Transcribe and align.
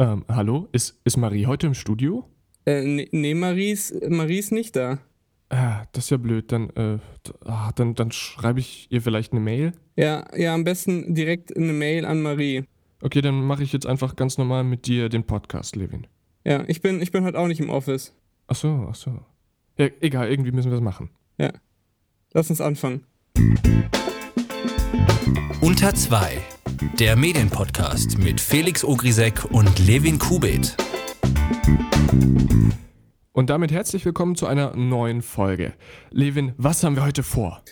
Ähm, 0.00 0.24
hallo? 0.28 0.66
Ist, 0.72 0.98
ist 1.04 1.18
Marie 1.18 1.44
heute 1.44 1.66
im 1.66 1.74
Studio? 1.74 2.24
Äh, 2.64 2.84
nee, 2.84 3.08
nee, 3.12 3.34
Marie 3.34 3.72
ist, 3.72 3.94
Marie 4.08 4.38
ist 4.38 4.50
nicht 4.50 4.74
da. 4.74 4.98
Ah, 5.50 5.84
das 5.92 6.04
ist 6.04 6.10
ja 6.10 6.16
blöd. 6.16 6.50
Dann, 6.52 6.70
äh, 6.70 6.98
ah, 7.44 7.70
dann, 7.74 7.94
dann 7.94 8.10
schreibe 8.10 8.60
ich 8.60 8.86
ihr 8.90 9.02
vielleicht 9.02 9.32
eine 9.32 9.42
Mail. 9.42 9.72
Ja, 9.96 10.24
ja, 10.34 10.54
am 10.54 10.64
besten 10.64 11.14
direkt 11.14 11.54
eine 11.54 11.74
Mail 11.74 12.06
an 12.06 12.22
Marie. 12.22 12.64
Okay, 13.02 13.20
dann 13.20 13.44
mache 13.44 13.62
ich 13.62 13.74
jetzt 13.74 13.84
einfach 13.84 14.16
ganz 14.16 14.38
normal 14.38 14.64
mit 14.64 14.86
dir 14.86 15.10
den 15.10 15.24
Podcast, 15.24 15.76
Levin. 15.76 16.06
Ja, 16.46 16.64
ich 16.66 16.80
bin, 16.80 17.02
ich 17.02 17.12
bin 17.12 17.22
heute 17.22 17.38
auch 17.38 17.46
nicht 17.46 17.60
im 17.60 17.68
Office. 17.68 18.14
Ach 18.46 18.56
so, 18.56 18.86
ach 18.88 18.94
so. 18.94 19.20
Ja, 19.76 19.88
egal, 20.00 20.30
irgendwie 20.30 20.52
müssen 20.52 20.70
wir 20.70 20.78
es 20.78 20.82
machen. 20.82 21.10
Ja. 21.36 21.52
Lass 22.32 22.48
uns 22.48 22.62
anfangen. 22.62 23.04
Unter 25.60 25.94
2. 25.94 26.38
Der 26.80 27.14
Medienpodcast 27.14 28.16
mit 28.16 28.40
Felix 28.40 28.84
Ogrisek 28.84 29.44
und 29.50 29.78
Levin 29.86 30.18
Kubit. 30.18 30.76
Und 33.32 33.50
damit 33.50 33.70
herzlich 33.70 34.06
willkommen 34.06 34.34
zu 34.34 34.46
einer 34.46 34.74
neuen 34.74 35.20
Folge. 35.20 35.74
Levin, 36.10 36.54
was 36.56 36.82
haben 36.82 36.96
wir 36.96 37.04
heute 37.04 37.22
vor? 37.22 37.62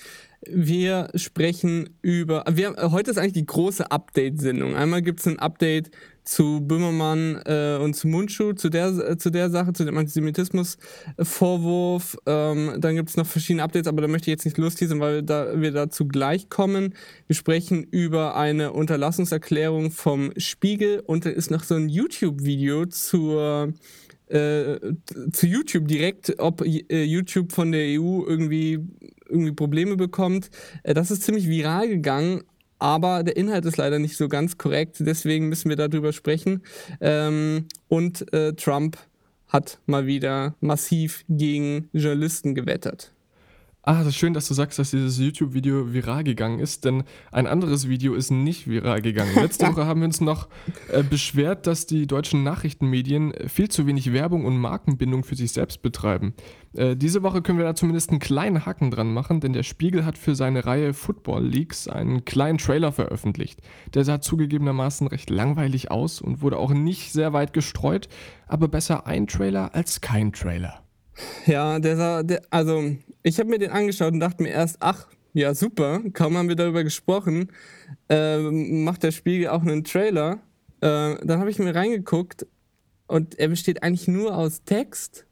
Wir 0.47 1.09
sprechen 1.15 1.97
über. 2.03 2.45
Wir, 2.51 2.75
heute 2.93 3.11
ist 3.11 3.17
eigentlich 3.17 3.33
die 3.33 3.47
große 3.47 3.91
Update-Sendung. 3.91 4.77
Einmal 4.77 5.01
gibt 5.01 5.21
es 5.21 5.27
ein 5.27 5.39
Update 5.39 5.91
zu 6.29 6.61
Böhmermann 6.61 7.41
äh, 7.47 7.79
und 7.81 7.95
zu 7.95 8.07
Mundschuh, 8.07 8.53
zu 8.53 8.69
der, 8.69 8.89
äh, 8.89 9.17
zu 9.17 9.31
der 9.31 9.49
Sache, 9.49 9.73
zu 9.73 9.87
dem 9.87 9.97
Antisemitismus-Vorwurf. 9.97 12.19
Ähm, 12.27 12.75
dann 12.79 12.97
gibt 12.97 13.09
es 13.09 13.17
noch 13.17 13.27
verschiedene 13.27 13.63
Updates, 13.63 13.89
aber 13.89 14.03
da 14.03 14.09
möchte 14.09 14.31
ich 14.31 14.33
jetzt 14.33 14.45
nicht 14.45 14.59
lustig 14.59 14.91
weil 14.99 15.23
da, 15.23 15.59
wir 15.59 15.73
dazu 15.73 16.07
gleich 16.07 16.51
kommen. 16.51 16.93
Wir 17.27 17.37
sprechen 17.37 17.83
über 17.83 18.37
eine 18.37 18.75
Unterlassungserklärung 18.75 19.91
vom 19.91 20.35
Spiegel 20.37 21.01
und 21.01 21.25
da 21.25 21.31
ist 21.31 21.51
noch 21.51 21.65
so 21.65 21.77
ein 21.77 21.89
YouTube-Video 21.89 22.85
zur. 22.87 23.73
Äh, 24.27 24.79
zu 25.33 25.47
YouTube 25.47 25.89
direkt, 25.89 26.39
ob 26.39 26.61
äh, 26.61 27.05
YouTube 27.05 27.51
von 27.51 27.73
der 27.73 27.99
EU 27.99 28.25
irgendwie, 28.27 28.79
irgendwie 29.27 29.53
Probleme 29.53 29.97
bekommt. 29.97 30.51
Äh, 30.83 30.93
das 30.93 31.11
ist 31.11 31.23
ziemlich 31.23 31.49
viral 31.49 31.89
gegangen, 31.89 32.43
aber 32.79 33.23
der 33.23 33.37
Inhalt 33.37 33.65
ist 33.65 33.77
leider 33.77 33.99
nicht 33.99 34.17
so 34.17 34.29
ganz 34.29 34.59
korrekt, 34.59 34.97
deswegen 35.01 35.49
müssen 35.49 35.69
wir 35.69 35.77
darüber 35.77 36.13
sprechen. 36.13 36.63
Ähm, 37.01 37.67
und 37.89 38.33
äh, 38.33 38.55
Trump 38.55 38.99
hat 39.49 39.79
mal 39.87 40.07
wieder 40.07 40.55
massiv 40.61 41.25
gegen 41.29 41.89
Journalisten 41.93 42.55
gewettert. 42.55 43.13
Ah, 43.83 44.01
das 44.01 44.09
ist 44.09 44.17
schön, 44.17 44.35
dass 44.35 44.49
du 44.49 44.55
sagst, 44.55 44.79
dass 44.79 44.91
dieses 44.91 45.19
YouTube-Video 45.19 45.95
viral 45.95 46.25
gegangen 46.25 46.59
ist, 46.59 46.85
denn 46.85 47.05
ein 47.31 47.47
anderes 47.47 47.89
Video 47.89 48.15
ist 48.15 48.31
nicht 48.31 48.69
viral 48.69 49.01
gegangen. 49.01 49.31
Letzte 49.37 49.67
Woche 49.69 49.87
haben 49.87 50.01
wir 50.01 50.07
uns 50.07 50.21
noch 50.21 50.49
äh, 50.93 51.03
beschwert, 51.03 51.67
dass 51.67 51.87
die 51.87 52.07
deutschen 52.07 52.43
Nachrichtenmedien 52.43 53.33
viel 53.47 53.69
zu 53.69 53.87
wenig 53.87 54.13
Werbung 54.13 54.45
und 54.45 54.59
Markenbindung 54.59 55.23
für 55.23 55.37
sich 55.37 55.53
selbst 55.53 55.81
betreiben. 55.81 56.35
Äh, 56.75 56.97
diese 56.97 57.23
Woche 57.23 57.41
können 57.41 57.59
wir 57.59 57.65
da 57.65 57.75
zumindest 57.75 58.11
einen 58.11 58.19
kleinen 58.19 58.67
Hacken 58.67 58.91
dran 58.91 59.13
machen, 59.13 59.41
denn 59.41 59.53
der 59.53 59.63
Spiegel 59.63 60.05
hat 60.05 60.19
für 60.19 60.35
seine 60.35 60.67
Reihe 60.67 60.93
Football 60.93 61.47
Leaks 61.47 61.89
einen 61.89 62.25
kleinen 62.25 62.59
Trailer 62.59 62.93
veröffentlicht. 62.93 63.63
Der 63.95 64.05
sah 64.05 64.21
zugegebenermaßen 64.21 65.07
recht 65.07 65.31
langweilig 65.31 65.91
aus 65.91 66.21
und 66.21 66.43
wurde 66.43 66.59
auch 66.59 66.75
nicht 66.75 67.13
sehr 67.13 67.33
weit 67.33 67.53
gestreut, 67.53 68.09
aber 68.49 68.69
besser 68.69 69.07
ein 69.07 69.29
Trailer 69.29 69.75
als 69.75 70.01
kein 70.01 70.33
Trailer. 70.33 70.83
Ja, 71.47 71.79
der 71.79 71.97
sah, 71.97 72.23
der, 72.23 72.43
also 72.51 72.83
ich 73.29 73.39
habe 73.39 73.51
mir 73.51 73.59
den 73.59 73.71
angeschaut 73.71 74.13
und 74.13 74.21
dachte 74.21 74.43
mir 74.43 74.51
erst, 74.51 74.79
ach, 74.81 75.07
ja 75.35 75.55
super, 75.55 76.01
kaum 76.13 76.37
haben 76.37 76.49
wir 76.49 76.57
darüber 76.57 76.83
gesprochen, 76.83 77.51
äh, 78.09 78.39
macht 78.39 79.03
der 79.03 79.13
Spiegel 79.13 79.49
auch 79.49 79.63
einen 79.63 79.85
Trailer. 79.85 80.41
Äh, 80.81 81.17
dann 81.25 81.39
habe 81.39 81.51
ich 81.51 81.59
mir 81.59 81.75
reingeguckt 81.75 82.47
und 83.07 83.39
er 83.39 83.49
besteht 83.49 83.83
eigentlich 83.83 84.09
nur 84.09 84.37
aus 84.37 84.65
Text. 84.65 85.27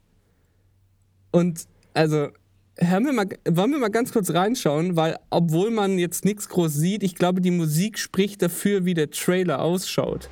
Und 1.31 1.67
also, 1.93 2.29
hören 2.77 3.05
wir 3.05 3.13
mal, 3.13 3.27
wollen 3.49 3.71
wir 3.71 3.79
mal 3.79 3.89
ganz 3.89 4.11
kurz 4.11 4.31
reinschauen, 4.31 4.95
weil 4.95 5.17
obwohl 5.29 5.71
man 5.71 5.97
jetzt 5.97 6.25
nichts 6.25 6.49
groß 6.49 6.73
sieht, 6.73 7.03
ich 7.03 7.15
glaube, 7.15 7.41
die 7.41 7.51
Musik 7.51 7.97
spricht 7.97 8.41
dafür, 8.41 8.85
wie 8.85 8.93
der 8.93 9.09
Trailer 9.09 9.61
ausschaut. 9.61 10.29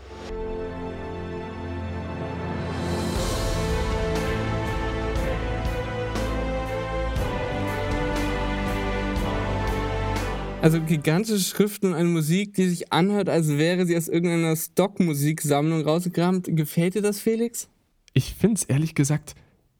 Also 10.66 10.82
gigantische 10.82 11.38
Schriften 11.38 11.86
und 11.90 11.94
eine 11.94 12.10
Musik, 12.10 12.56
die 12.56 12.68
sich 12.68 12.92
anhört, 12.92 13.30
als 13.30 13.50
wäre 13.50 13.86
sie 13.86 13.96
aus 13.96 14.08
irgendeiner 14.08 14.56
Stockmusiksammlung 14.56 15.84
rausgekramt. 15.84 16.48
Gefällt 16.50 16.96
dir 16.96 17.04
das, 17.04 17.20
Felix? 17.20 17.70
Ich 18.14 18.34
finde 18.34 18.56
es 18.56 18.64
ehrlich 18.64 18.96
gesagt 18.96 19.36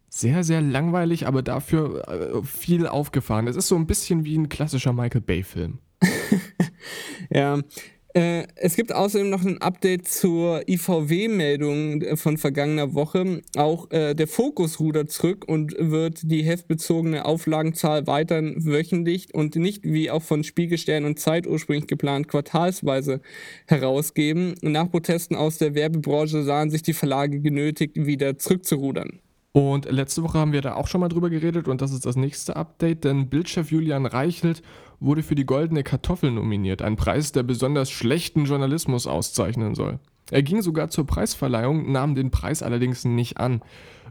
sehr, 0.10 0.44
sehr 0.44 0.62
langweilig, 0.62 1.26
aber 1.26 1.42
dafür 1.42 2.08
äh, 2.08 2.44
viel 2.44 2.86
aufgefahren. 2.86 3.48
Es 3.48 3.56
ist 3.56 3.68
so 3.68 3.76
ein 3.76 3.88
bisschen 3.88 4.26
wie 4.26 4.38
ein 4.38 4.48
klassischer 4.48 4.94
Michael 4.94 5.22
Bay-Film. 5.22 5.80
ja, 7.32 7.60
äh, 8.16 8.48
es 8.56 8.78
gibt 8.78 8.94
außerdem 8.94 9.30
noch 9.30 9.44
ein 9.44 9.62
Update 9.62 10.08
zur 10.08 10.68
IVW-Meldung 10.70 12.02
äh, 12.02 12.16
von 12.16 12.38
vergangener 12.38 12.94
Woche. 12.94 13.42
Auch 13.58 13.92
äh, 13.92 14.14
der 14.14 14.28
Fokus 14.28 14.80
rudert 14.80 15.12
zurück 15.12 15.44
und 15.46 15.76
wird 15.78 16.22
die 16.24 16.42
heftbezogene 16.42 17.26
Auflagenzahl 17.26 18.08
weiterhin 18.08 18.66
wöchentlich 18.66 19.36
und 19.36 19.58
nicht 19.58 19.84
wie 19.84 20.10
auch 20.10 20.24
von 20.24 20.46
Spiegelstern 20.46 21.04
und 21.04 21.20
Zeit 21.20 21.46
ursprünglich 21.46 21.88
geplant 21.88 22.30
quartalsweise 22.30 23.20
herausgeben. 23.68 24.56
Nach 24.62 24.90
Protesten 24.90 25.36
aus 25.36 25.58
der 25.58 25.76
Werbebranche 25.76 26.44
sahen 26.44 26.70
sich 26.70 26.84
die 26.84 26.94
Verlage 26.94 27.42
genötigt, 27.42 27.98
wieder 27.98 28.38
zurückzurudern. 28.38 29.20
Und 29.56 29.90
letzte 29.90 30.22
Woche 30.22 30.38
haben 30.38 30.52
wir 30.52 30.62
da 30.62 30.76
auch 30.76 30.88
schon 30.88 31.00
mal 31.00 31.08
drüber 31.08 31.30
geredet 31.30 31.70
und 31.70 31.82
das 31.82 31.94
ist 31.94 32.06
das 32.06 32.18
nächste 32.18 32.58
Update, 32.58 33.06
denn 33.06 33.30
Bildchef 33.30 33.72
Julian 33.72 34.06
Reichelt 34.06 34.62
wurde 35.00 35.24
für 35.24 35.36
die 35.36 35.46
Goldene 35.46 35.84
Kartoffel 35.84 36.32
nominiert, 36.32 36.82
ein 36.82 36.96
Preis, 36.96 37.32
der 37.32 37.44
besonders 37.44 37.92
schlechten 37.92 38.46
Journalismus 38.46 39.08
auszeichnen 39.08 39.76
soll. 39.76 40.00
Er 40.32 40.42
ging 40.42 40.62
sogar 40.62 40.90
zur 40.90 41.06
Preisverleihung, 41.06 41.92
nahm 41.92 42.16
den 42.16 42.32
Preis 42.32 42.64
allerdings 42.64 43.06
nicht 43.06 43.38
an. 43.38 43.62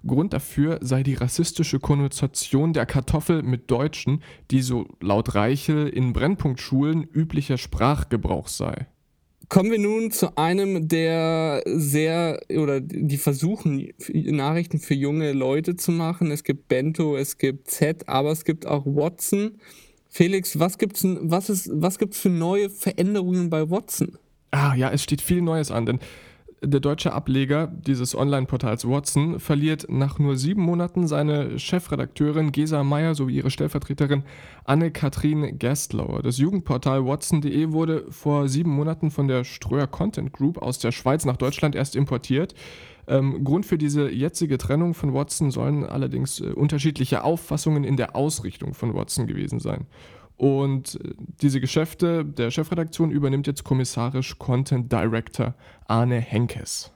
Grund 0.07 0.33
dafür 0.33 0.79
sei 0.81 1.03
die 1.03 1.15
rassistische 1.15 1.81
Konnotation 1.81 2.73
der 2.73 2.87
Kartoffel 2.87 3.43
mit 3.43 3.71
Deutschen, 3.71 4.23
die 4.51 4.63
so 4.63 4.87
laut 5.01 5.35
Reichel 5.35 5.89
in 5.89 6.13
Brennpunktschulen 6.13 7.03
üblicher 7.03 7.59
Sprachgebrauch 7.59 8.49
sei. 8.49 8.87
Kommen 9.49 9.71
wir 9.71 9.79
nun 9.79 10.11
zu 10.11 10.37
einem, 10.39 10.89
der 10.89 11.63
sehr, 11.67 12.41
oder 12.51 12.81
die 12.81 13.19
versuchen, 13.19 13.93
Nachrichten 14.13 14.79
für 14.79 14.95
junge 14.95 15.33
Leute 15.33 15.77
zu 15.77 15.93
machen. 15.93 16.31
Es 16.31 16.45
gibt 16.45 16.69
Bento, 16.69 17.17
es 17.17 17.37
gibt 17.39 17.71
Z, 17.71 18.09
aber 18.09 18.31
es 18.31 18.45
gibt 18.45 18.67
auch 18.67 18.87
Watson. 18.87 19.59
Felix, 20.17 20.57
was 20.61 20.79
gibt's, 20.79 21.05
was 21.05 21.51
ist, 21.51 21.69
was 21.75 21.99
gibt's 21.99 22.21
für 22.21 22.29
neue 22.29 22.71
Veränderungen 22.71 23.51
bei 23.51 23.69
Watson? 23.69 24.17
Ah, 24.53 24.73
ja, 24.77 24.91
es 24.91 25.03
steht 25.03 25.21
viel 25.21 25.43
Neues 25.43 25.73
an, 25.73 25.87
denn 25.87 25.99
der 26.63 26.79
deutsche 26.79 27.13
Ableger 27.13 27.67
dieses 27.67 28.15
Online-Portals 28.15 28.89
Watson 28.89 29.41
verliert 29.41 29.87
nach 29.89 30.21
nur 30.21 30.37
sieben 30.37 30.63
Monaten 30.63 31.09
seine 31.09 31.59
Chefredakteurin 31.59 32.53
Gesa 32.53 32.85
Meyer 32.85 33.17
sowie 33.17 33.35
ihre 33.35 33.51
Stellvertreterin 33.51 34.23
Anne-Kathrin 34.65 35.59
Gerstlauer. 35.59 36.23
Das 36.23 36.39
Jugendportal 36.39 37.05
Watson.de 37.05 37.73
wurde 37.73 38.07
vor 38.09 38.49
sieben 38.49 38.71
Monaten 38.71 39.11
von 39.11 39.27
der 39.27 39.43
Ströer 39.43 39.89
Content 39.89 40.33
Group 40.33 40.59
aus 40.59 40.79
der 40.79 40.93
Schweiz 40.93 41.25
nach 41.25 41.39
Deutschland 41.39 41.75
erst 41.75 41.97
importiert. 41.97 42.55
Ähm, 43.07 43.45
Grund 43.45 43.67
für 43.67 43.79
diese 43.79 44.11
jetzige 44.11 44.59
Trennung 44.59 44.95
von 44.95 45.13
Watson 45.13 45.51
sollen 45.51 45.85
allerdings 45.85 46.41
äh, 46.41 46.53
unterschiedliche 46.53 47.25
Auffassungen 47.25 47.85
in 47.85 47.97
der 47.97 48.17
Ausrichtung 48.17 48.75
von 48.75 48.95
Watson 48.95 49.27
gewesen 49.27 49.61
sein. 49.61 49.87
Und 50.37 51.01
äh, 51.03 51.15
diese 51.43 51.61
Geschäfte 51.61 52.25
der 52.25 52.51
Chefredaktion 52.51 53.11
übernimmt 53.11 53.47
jetzt 53.47 53.65
kommissarisch 53.65 54.39
Content 54.39 54.91
Director 54.91 55.55
Arne 55.87 56.21
Henkes. 56.21 56.94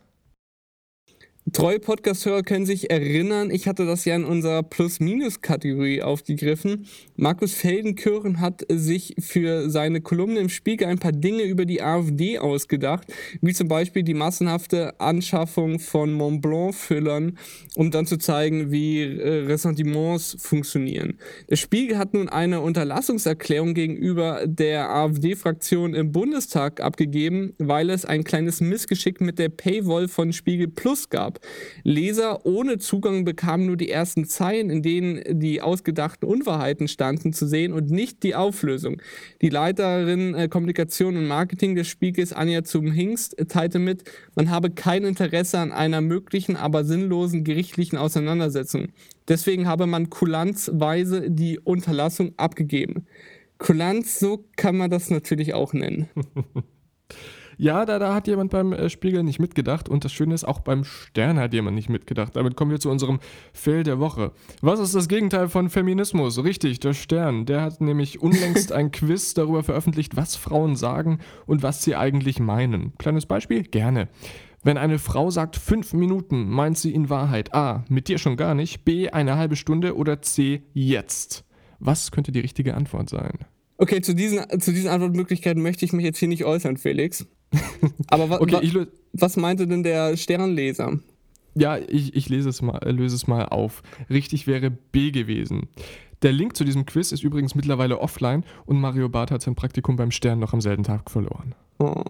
Treue 1.52 1.78
Podcast-Hörer 1.78 2.42
können 2.42 2.66
sich 2.66 2.90
erinnern, 2.90 3.50
ich 3.50 3.68
hatte 3.68 3.86
das 3.86 4.04
ja 4.04 4.16
in 4.16 4.24
unserer 4.24 4.62
Plus-Minus-Kategorie 4.62 6.02
aufgegriffen. 6.02 6.86
Markus 7.16 7.54
Feldenkirchen 7.54 8.40
hat 8.40 8.66
sich 8.68 9.14
für 9.20 9.70
seine 9.70 10.00
Kolumne 10.00 10.40
im 10.40 10.48
Spiegel 10.48 10.88
ein 10.88 10.98
paar 10.98 11.12
Dinge 11.12 11.44
über 11.44 11.64
die 11.64 11.80
AfD 11.80 12.38
ausgedacht, 12.38 13.06
wie 13.40 13.54
zum 13.54 13.68
Beispiel 13.68 14.02
die 14.02 14.14
massenhafte 14.14 14.98
Anschaffung 15.00 15.78
von 15.78 16.12
Montblanc-Füllern, 16.12 17.38
um 17.76 17.90
dann 17.92 18.06
zu 18.06 18.18
zeigen, 18.18 18.70
wie 18.72 19.02
äh, 19.02 19.46
Ressentiments 19.46 20.36
funktionieren. 20.40 21.18
Der 21.48 21.56
Spiegel 21.56 21.98
hat 21.98 22.14
nun 22.14 22.28
eine 22.28 22.60
Unterlassungserklärung 22.60 23.74
gegenüber 23.74 24.42
der 24.44 24.90
AfD-Fraktion 24.90 25.94
im 25.94 26.10
Bundestag 26.12 26.80
abgegeben, 26.80 27.54
weil 27.58 27.90
es 27.90 28.04
ein 28.04 28.24
kleines 28.24 28.60
Missgeschick 28.60 29.20
mit 29.20 29.38
der 29.38 29.48
Paywall 29.48 30.08
von 30.08 30.32
Spiegel 30.32 30.68
Plus 30.68 31.08
gab. 31.08 31.37
Leser 31.82 32.44
ohne 32.46 32.78
Zugang 32.78 33.24
bekamen 33.24 33.66
nur 33.66 33.76
die 33.76 33.90
ersten 33.90 34.24
Zeilen, 34.26 34.70
in 34.70 34.82
denen 34.82 35.40
die 35.40 35.60
ausgedachten 35.60 36.28
Unwahrheiten 36.28 36.88
standen, 36.88 37.32
zu 37.32 37.46
sehen 37.46 37.72
und 37.72 37.90
nicht 37.90 38.22
die 38.22 38.34
Auflösung. 38.34 39.00
Die 39.42 39.48
Leiterin 39.48 40.34
äh, 40.34 40.48
Kommunikation 40.48 41.16
und 41.16 41.26
Marketing 41.26 41.74
des 41.74 41.88
Spiegels, 41.88 42.32
Anja 42.32 42.64
zum 42.64 42.90
Hingst, 42.92 43.36
teilte 43.48 43.78
mit, 43.78 44.04
man 44.34 44.50
habe 44.50 44.70
kein 44.70 45.04
Interesse 45.04 45.58
an 45.58 45.72
einer 45.72 46.00
möglichen, 46.00 46.56
aber 46.56 46.84
sinnlosen 46.84 47.44
gerichtlichen 47.44 47.98
Auseinandersetzung. 47.98 48.88
Deswegen 49.28 49.66
habe 49.66 49.86
man 49.86 50.10
kulanzweise 50.10 51.30
die 51.30 51.58
Unterlassung 51.58 52.32
abgegeben. 52.38 53.06
Kulanz, 53.58 54.18
so 54.18 54.44
kann 54.56 54.76
man 54.76 54.90
das 54.90 55.10
natürlich 55.10 55.52
auch 55.52 55.72
nennen. 55.72 56.08
Ja, 57.60 57.84
da, 57.84 57.98
da 57.98 58.14
hat 58.14 58.28
jemand 58.28 58.52
beim 58.52 58.72
äh, 58.72 58.88
Spiegel 58.88 59.24
nicht 59.24 59.40
mitgedacht 59.40 59.88
und 59.88 60.04
das 60.04 60.12
Schöne 60.12 60.32
ist, 60.32 60.44
auch 60.44 60.60
beim 60.60 60.84
Stern 60.84 61.40
hat 61.40 61.52
jemand 61.52 61.74
nicht 61.74 61.88
mitgedacht. 61.88 62.36
Damit 62.36 62.54
kommen 62.54 62.70
wir 62.70 62.78
zu 62.78 62.88
unserem 62.88 63.18
Fail 63.52 63.82
der 63.82 63.98
Woche. 63.98 64.30
Was 64.60 64.78
ist 64.78 64.94
das 64.94 65.08
Gegenteil 65.08 65.48
von 65.48 65.68
Feminismus? 65.68 66.44
Richtig, 66.44 66.78
der 66.78 66.94
Stern. 66.94 67.46
Der 67.46 67.62
hat 67.62 67.80
nämlich 67.80 68.22
unlängst 68.22 68.70
ein 68.72 68.92
Quiz 68.92 69.34
darüber 69.34 69.64
veröffentlicht, 69.64 70.16
was 70.16 70.36
Frauen 70.36 70.76
sagen 70.76 71.18
und 71.46 71.64
was 71.64 71.82
sie 71.82 71.96
eigentlich 71.96 72.38
meinen. 72.38 72.96
Kleines 72.96 73.26
Beispiel? 73.26 73.64
Gerne. 73.64 74.08
Wenn 74.62 74.78
eine 74.78 75.00
Frau 75.00 75.30
sagt 75.30 75.56
fünf 75.56 75.92
Minuten, 75.94 76.48
meint 76.48 76.78
sie 76.78 76.94
in 76.94 77.10
Wahrheit 77.10 77.54
A. 77.54 77.84
mit 77.88 78.06
dir 78.06 78.18
schon 78.18 78.36
gar 78.36 78.54
nicht, 78.54 78.84
B. 78.84 79.10
eine 79.10 79.36
halbe 79.36 79.56
Stunde 79.56 79.96
oder 79.96 80.22
C. 80.22 80.62
jetzt. 80.74 81.44
Was 81.80 82.12
könnte 82.12 82.30
die 82.30 82.40
richtige 82.40 82.74
Antwort 82.74 83.10
sein? 83.10 83.38
Okay, 83.78 84.00
zu 84.00 84.14
diesen, 84.14 84.40
zu 84.60 84.72
diesen 84.72 84.90
Antwortmöglichkeiten 84.90 85.62
möchte 85.62 85.84
ich 85.84 85.92
mich 85.92 86.04
jetzt 86.04 86.18
hier 86.18 86.28
nicht 86.28 86.44
äußern, 86.44 86.76
Felix. 86.76 87.26
Aber 88.08 88.30
wa, 88.30 88.40
okay, 88.40 88.74
wa, 88.74 88.86
was 89.12 89.36
meinte 89.36 89.66
denn 89.66 89.82
der 89.82 90.16
Sternleser? 90.16 90.98
Ja, 91.54 91.76
ich, 91.76 92.14
ich 92.14 92.28
lese 92.28 92.48
es 92.48 92.62
mal, 92.62 92.80
löse 92.84 93.16
es 93.16 93.26
mal 93.26 93.46
auf. 93.46 93.82
Richtig 94.10 94.46
wäre 94.46 94.70
B 94.70 95.10
gewesen. 95.10 95.68
Der 96.22 96.32
Link 96.32 96.56
zu 96.56 96.64
diesem 96.64 96.84
Quiz 96.84 97.12
ist 97.12 97.22
übrigens 97.22 97.54
mittlerweile 97.54 98.00
offline 98.00 98.44
und 98.66 98.80
Mario 98.80 99.08
Barth 99.08 99.30
hat 99.30 99.42
sein 99.42 99.54
Praktikum 99.54 99.96
beim 99.96 100.10
Stern 100.10 100.40
noch 100.40 100.52
am 100.52 100.60
selben 100.60 100.82
Tag 100.82 101.10
verloren. 101.10 101.54
Oh. 101.78 102.02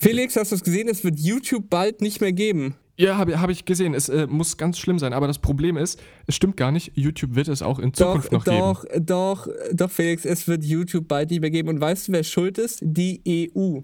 Felix, 0.00 0.36
hast 0.36 0.52
du 0.52 0.56
es 0.56 0.64
gesehen? 0.64 0.88
Es 0.88 1.04
wird 1.04 1.18
YouTube 1.18 1.68
bald 1.70 2.00
nicht 2.00 2.20
mehr 2.20 2.32
geben. 2.32 2.74
Ja, 2.98 3.18
habe 3.18 3.38
hab 3.40 3.50
ich 3.50 3.66
gesehen. 3.66 3.92
Es 3.92 4.08
äh, 4.08 4.26
muss 4.26 4.56
ganz 4.56 4.78
schlimm 4.78 4.98
sein. 4.98 5.12
Aber 5.12 5.26
das 5.26 5.38
Problem 5.38 5.76
ist, 5.76 6.00
es 6.26 6.34
stimmt 6.34 6.56
gar 6.56 6.72
nicht. 6.72 6.92
YouTube 6.94 7.34
wird 7.34 7.48
es 7.48 7.60
auch 7.60 7.78
in 7.78 7.92
Zukunft 7.92 8.28
doch, 8.28 8.32
noch 8.32 8.44
doch, 8.44 8.86
geben. 8.86 9.04
Doch, 9.06 9.46
doch, 9.46 9.72
doch, 9.72 9.90
Felix, 9.90 10.24
es 10.24 10.48
wird 10.48 10.64
YouTube 10.64 11.06
bald 11.06 11.30
nicht 11.30 11.40
mehr 11.40 11.50
geben. 11.50 11.68
Und 11.68 11.80
weißt 11.80 12.08
du, 12.08 12.12
wer 12.12 12.24
schuld 12.24 12.56
ist? 12.56 12.80
Die 12.82 13.50
EU. 13.54 13.80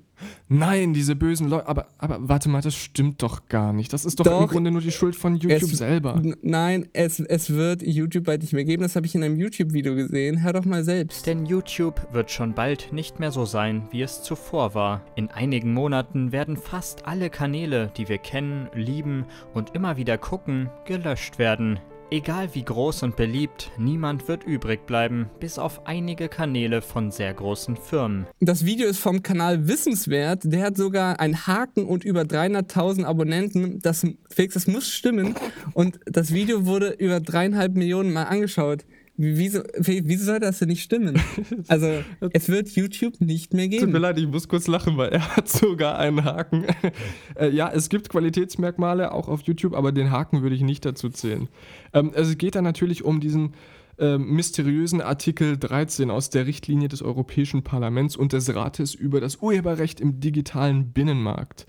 Nein, 0.48 0.92
diese 0.92 1.16
bösen 1.16 1.48
Leute. 1.48 1.66
Aber, 1.66 1.86
aber 1.98 2.18
warte 2.20 2.48
mal, 2.48 2.60
das 2.60 2.74
stimmt 2.74 3.22
doch 3.22 3.48
gar 3.48 3.72
nicht. 3.72 3.92
Das 3.92 4.04
ist 4.04 4.20
doch, 4.20 4.24
doch 4.24 4.42
im 4.42 4.48
Grunde 4.48 4.70
nur 4.70 4.80
die 4.80 4.90
Schuld 4.90 5.16
von 5.16 5.36
YouTube 5.36 5.72
es, 5.72 5.78
selber. 5.78 6.20
Nein, 6.42 6.88
es, 6.92 7.20
es 7.20 7.50
wird 7.50 7.82
YouTube 7.82 8.24
bald 8.24 8.42
nicht 8.42 8.52
mehr 8.52 8.64
geben. 8.64 8.82
Das 8.82 8.96
habe 8.96 9.06
ich 9.06 9.14
in 9.14 9.22
einem 9.22 9.36
YouTube-Video 9.36 9.94
gesehen. 9.94 10.42
Hör 10.42 10.52
doch 10.52 10.64
mal 10.64 10.84
selbst. 10.84 11.26
Denn 11.26 11.46
YouTube 11.46 12.12
wird 12.12 12.30
schon 12.30 12.54
bald 12.54 12.92
nicht 12.92 13.20
mehr 13.20 13.30
so 13.30 13.44
sein, 13.44 13.88
wie 13.90 14.02
es 14.02 14.22
zuvor 14.22 14.74
war. 14.74 15.02
In 15.16 15.30
einigen 15.30 15.72
Monaten 15.72 16.32
werden 16.32 16.56
fast 16.56 17.06
alle 17.06 17.30
Kanäle, 17.30 17.90
die 17.96 18.08
wir 18.08 18.18
kennen, 18.18 18.68
lieben 18.74 19.26
und 19.54 19.74
immer 19.74 19.96
wieder 19.96 20.18
gucken, 20.18 20.70
gelöscht 20.84 21.38
werden. 21.38 21.78
Egal 22.12 22.54
wie 22.54 22.62
groß 22.62 23.04
und 23.04 23.16
beliebt, 23.16 23.70
niemand 23.78 24.28
wird 24.28 24.44
übrig 24.44 24.84
bleiben, 24.84 25.30
bis 25.40 25.58
auf 25.58 25.86
einige 25.86 26.28
Kanäle 26.28 26.82
von 26.82 27.10
sehr 27.10 27.32
großen 27.32 27.74
Firmen. 27.74 28.26
Das 28.38 28.66
Video 28.66 28.86
ist 28.86 28.98
vom 28.98 29.22
Kanal 29.22 29.66
Wissenswert. 29.66 30.42
Der 30.44 30.62
hat 30.62 30.76
sogar 30.76 31.20
einen 31.20 31.46
Haken 31.46 31.86
und 31.86 32.04
über 32.04 32.20
300.000 32.20 33.04
Abonnenten. 33.04 33.80
Das, 33.80 34.06
Felix, 34.28 34.52
das 34.52 34.66
muss 34.66 34.90
stimmen. 34.90 35.34
Und 35.72 36.00
das 36.04 36.34
Video 36.34 36.66
wurde 36.66 36.90
über 36.90 37.18
dreieinhalb 37.18 37.76
Millionen 37.76 38.12
Mal 38.12 38.24
angeschaut. 38.24 38.84
Wieso, 39.16 39.60
wieso 39.76 40.24
soll 40.24 40.40
das 40.40 40.58
denn 40.58 40.68
nicht 40.68 40.82
stimmen? 40.82 41.20
Also, 41.68 42.02
es 42.32 42.48
wird 42.48 42.70
YouTube 42.70 43.20
nicht 43.20 43.52
mehr 43.52 43.68
geben. 43.68 43.84
Tut 43.84 43.92
mir 43.92 43.98
leid, 43.98 44.18
ich 44.18 44.26
muss 44.26 44.48
kurz 44.48 44.66
lachen, 44.66 44.96
weil 44.96 45.10
er 45.10 45.36
hat 45.36 45.48
sogar 45.48 45.98
einen 45.98 46.24
Haken. 46.24 46.64
äh, 47.38 47.50
ja, 47.50 47.70
es 47.70 47.88
gibt 47.88 48.08
Qualitätsmerkmale 48.08 49.12
auch 49.12 49.28
auf 49.28 49.42
YouTube, 49.42 49.74
aber 49.74 49.92
den 49.92 50.10
Haken 50.10 50.42
würde 50.42 50.56
ich 50.56 50.62
nicht 50.62 50.84
dazu 50.84 51.08
zählen. 51.10 51.48
Ähm, 51.92 52.12
es 52.14 52.36
geht 52.38 52.54
dann 52.54 52.64
natürlich 52.64 53.04
um 53.04 53.20
diesen 53.20 53.54
äh, 53.98 54.16
mysteriösen 54.16 55.02
Artikel 55.02 55.58
13 55.58 56.10
aus 56.10 56.30
der 56.30 56.46
Richtlinie 56.46 56.88
des 56.88 57.02
Europäischen 57.02 57.62
Parlaments 57.62 58.16
und 58.16 58.32
des 58.32 58.54
Rates 58.54 58.94
über 58.94 59.20
das 59.20 59.36
Urheberrecht 59.36 60.00
im 60.00 60.20
digitalen 60.20 60.92
Binnenmarkt. 60.92 61.66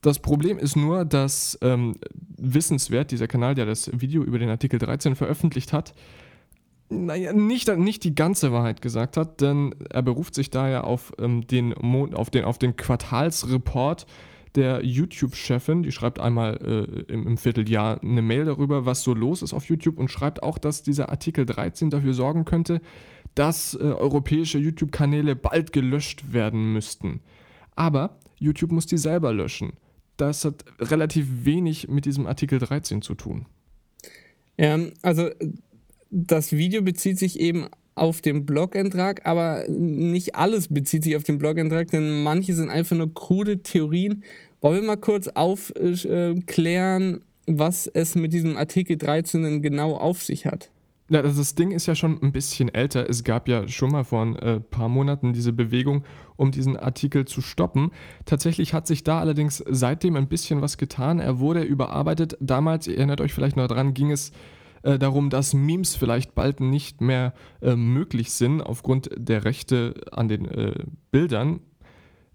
Das 0.00 0.18
Problem 0.20 0.58
ist 0.58 0.76
nur, 0.76 1.04
dass 1.04 1.58
ähm, 1.62 1.96
Wissenswert, 2.36 3.10
dieser 3.10 3.26
Kanal, 3.26 3.54
der 3.54 3.66
das 3.66 3.90
Video 3.92 4.22
über 4.22 4.38
den 4.38 4.50
Artikel 4.50 4.78
13 4.78 5.16
veröffentlicht 5.16 5.72
hat, 5.72 5.94
naja, 6.88 7.32
nicht, 7.32 7.68
nicht 7.76 8.04
die 8.04 8.14
ganze 8.14 8.52
Wahrheit 8.52 8.82
gesagt 8.82 9.16
hat, 9.16 9.40
denn 9.40 9.74
er 9.90 10.02
beruft 10.02 10.34
sich 10.34 10.50
daher 10.50 10.84
auf, 10.84 11.12
ähm, 11.18 11.46
den, 11.46 11.74
auf, 11.74 12.30
den, 12.30 12.44
auf 12.44 12.58
den 12.58 12.76
Quartalsreport 12.76 14.06
der 14.54 14.84
YouTube-Chefin. 14.84 15.82
Die 15.82 15.92
schreibt 15.92 16.20
einmal 16.20 16.56
äh, 16.56 17.12
im, 17.12 17.26
im, 17.26 17.36
Vierteljahr 17.36 18.00
eine 18.02 18.22
Mail 18.22 18.44
darüber, 18.44 18.86
was 18.86 19.02
so 19.02 19.14
los 19.14 19.42
ist 19.42 19.52
auf 19.52 19.66
YouTube 19.66 19.98
und 19.98 20.10
schreibt 20.10 20.42
auch, 20.42 20.58
dass 20.58 20.82
dieser 20.82 21.08
Artikel 21.08 21.46
13 21.46 21.90
dafür 21.90 22.14
sorgen 22.14 22.44
könnte, 22.44 22.80
dass 23.34 23.74
äh, 23.74 23.78
europäische 23.78 24.58
YouTube-Kanäle 24.58 25.34
bald 25.36 25.72
gelöscht 25.72 26.32
werden 26.32 26.72
müssten. 26.72 27.20
Aber 27.74 28.18
YouTube 28.38 28.72
muss 28.72 28.86
die 28.86 28.98
selber 28.98 29.32
löschen. 29.32 29.72
Das 30.16 30.44
hat 30.44 30.64
relativ 30.78 31.44
wenig 31.44 31.88
mit 31.88 32.04
diesem 32.04 32.26
Artikel 32.26 32.60
13 32.60 33.02
zu 33.02 33.14
tun. 33.14 33.46
Ja, 34.56 34.78
also 35.02 35.30
das 36.14 36.52
Video 36.52 36.80
bezieht 36.82 37.18
sich 37.18 37.40
eben 37.40 37.66
auf 37.96 38.20
den 38.20 38.46
Blog-Eintrag, 38.46 39.26
aber 39.26 39.64
nicht 39.68 40.36
alles 40.36 40.68
bezieht 40.68 41.04
sich 41.04 41.16
auf 41.16 41.24
den 41.24 41.38
Blog-Eintrag, 41.38 41.90
denn 41.90 42.22
manche 42.22 42.54
sind 42.54 42.70
einfach 42.70 42.96
nur 42.96 43.12
krude 43.12 43.62
Theorien. 43.62 44.22
Wollen 44.60 44.80
wir 44.80 44.86
mal 44.86 44.96
kurz 44.96 45.28
aufklären, 45.28 47.20
was 47.46 47.86
es 47.88 48.14
mit 48.14 48.32
diesem 48.32 48.56
Artikel 48.56 48.96
13 48.96 49.42
denn 49.42 49.62
genau 49.62 49.94
auf 49.96 50.22
sich 50.22 50.46
hat? 50.46 50.70
Ja, 51.10 51.20
das 51.20 51.54
Ding 51.54 51.70
ist 51.72 51.86
ja 51.86 51.94
schon 51.94 52.22
ein 52.22 52.32
bisschen 52.32 52.72
älter. 52.72 53.08
Es 53.10 53.24
gab 53.24 53.46
ja 53.46 53.68
schon 53.68 53.90
mal 53.90 54.04
vor 54.04 54.22
ein 54.22 54.36
äh, 54.36 54.60
paar 54.60 54.88
Monaten 54.88 55.34
diese 55.34 55.52
Bewegung, 55.52 56.04
um 56.36 56.50
diesen 56.50 56.78
Artikel 56.78 57.26
zu 57.26 57.42
stoppen. 57.42 57.90
Tatsächlich 58.24 58.72
hat 58.72 58.86
sich 58.86 59.04
da 59.04 59.20
allerdings 59.20 59.62
seitdem 59.68 60.16
ein 60.16 60.28
bisschen 60.28 60.62
was 60.62 60.78
getan. 60.78 61.18
Er 61.18 61.40
wurde 61.40 61.62
überarbeitet. 61.62 62.38
Damals, 62.40 62.86
ihr 62.86 62.96
erinnert 62.96 63.20
euch 63.20 63.34
vielleicht 63.34 63.56
noch 63.56 63.68
dran, 63.68 63.92
ging 63.92 64.10
es 64.12 64.32
äh, 64.84 64.98
darum, 64.98 65.30
dass 65.30 65.54
Memes 65.54 65.96
vielleicht 65.96 66.34
bald 66.34 66.60
nicht 66.60 67.00
mehr 67.00 67.32
äh, 67.62 67.74
möglich 67.74 68.32
sind 68.32 68.60
aufgrund 68.60 69.10
der 69.16 69.44
Rechte 69.44 69.94
an 70.12 70.28
den 70.28 70.44
äh, 70.44 70.84
Bildern. 71.10 71.60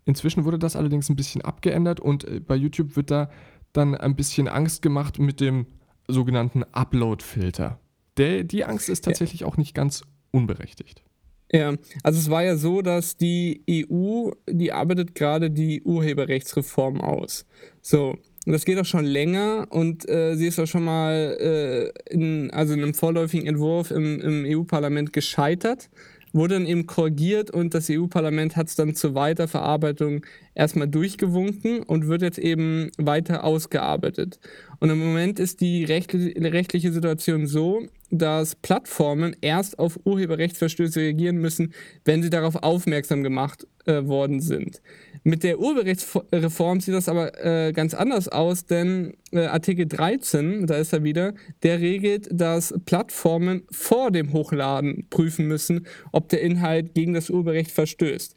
Inzwischen 0.06 0.46
wurde 0.46 0.58
das 0.58 0.76
allerdings 0.76 1.10
ein 1.10 1.16
bisschen 1.16 1.44
abgeändert 1.44 2.00
und 2.00 2.24
äh, 2.24 2.40
bei 2.40 2.56
YouTube 2.56 2.96
wird 2.96 3.12
da 3.12 3.30
dann 3.72 3.94
ein 3.94 4.16
bisschen 4.16 4.48
Angst 4.48 4.82
gemacht 4.82 5.20
mit 5.20 5.40
dem 5.40 5.68
sogenannten 6.08 6.64
Upload-Filter. 6.64 7.80
Die 8.18 8.66
Angst 8.66 8.90
ist 8.90 9.06
tatsächlich 9.06 9.46
auch 9.46 9.56
nicht 9.56 9.74
ganz 9.74 10.02
unberechtigt. 10.32 11.04
Ja, 11.52 11.76
also 12.04 12.20
es 12.20 12.30
war 12.30 12.44
ja 12.44 12.58
so, 12.58 12.82
dass 12.82 13.16
die 13.16 13.64
EU, 13.70 14.32
die 14.50 14.72
arbeitet 14.72 15.16
gerade 15.16 15.50
die 15.50 15.82
Urheberrechtsreform 15.84 17.00
aus. 17.00 17.46
So, 17.82 18.18
und 18.46 18.54
das 18.54 18.66
geht 18.66 18.80
auch 18.80 18.86
schon 18.86 19.06
länger 19.06 19.68
und 19.70 20.08
äh, 20.10 20.36
sie 20.36 20.48
ist 20.48 20.60
auch 20.60 20.66
schon 20.66 20.86
mal 20.86 21.38
äh, 21.40 22.14
in, 22.14 22.52
also 22.52 22.74
in 22.74 22.82
einem 22.82 22.94
vorläufigen 22.94 23.48
Entwurf 23.48 23.92
im, 23.92 24.22
im 24.22 24.46
EU-Parlament 24.48 25.14
gescheitert, 25.14 25.90
wurde 26.32 26.56
dann 26.56 26.66
eben 26.66 26.86
korrigiert 26.88 27.52
und 27.52 27.74
das 27.74 27.90
EU-Parlament 27.90 28.56
hat 28.56 28.68
es 28.68 28.76
dann 28.76 28.96
zur 28.96 29.16
Weiterverarbeitung 29.16 30.26
erstmal 30.56 30.88
durchgewunken 30.88 31.84
und 31.84 32.08
wird 32.08 32.22
jetzt 32.22 32.40
eben 32.40 32.92
weiter 32.98 33.44
ausgearbeitet. 33.44 34.40
Und 34.80 34.90
im 34.90 35.00
Moment 35.00 35.40
ist 35.40 35.62
die 35.62 35.84
rechtliche 35.84 36.92
Situation 36.92 37.48
so, 37.48 37.88
dass 38.12 38.56
Plattformen 38.56 39.36
erst 39.42 39.78
auf 39.78 40.00
Urheberrechtsverstöße 40.06 41.02
reagieren 41.02 41.38
müssen, 41.38 41.74
wenn 42.06 42.24
sie 42.24 42.30
darauf 42.30 42.56
aufmerksam 42.56 43.24
gemacht 43.24 43.68
äh, 43.86 44.06
worden 44.06 44.40
sind. 44.40 44.82
Mit 45.24 45.44
der 45.44 45.60
Urheberrechtsreform 45.60 46.80
sieht 46.80 46.94
das 46.94 47.10
aber 47.10 47.44
äh, 47.44 47.74
ganz 47.74 47.94
anders 47.94 48.30
aus, 48.30 48.66
denn 48.66 49.14
äh, 49.32 49.42
Artikel 49.42 49.86
13, 49.86 50.66
da 50.66 50.76
ist 50.76 50.94
er 50.94 51.04
wieder, 51.04 51.34
der 51.62 51.82
regelt, 51.82 52.30
dass 52.32 52.74
Plattformen 52.86 53.64
vor 53.70 54.12
dem 54.12 54.34
Hochladen 54.34 55.08
prüfen 55.10 55.48
müssen, 55.48 55.86
ob 56.12 56.30
der 56.30 56.42
Inhalt 56.42 56.96
gegen 56.96 57.14
das 57.14 57.30
Urheberrecht 57.30 57.72
verstößt. 57.72 58.36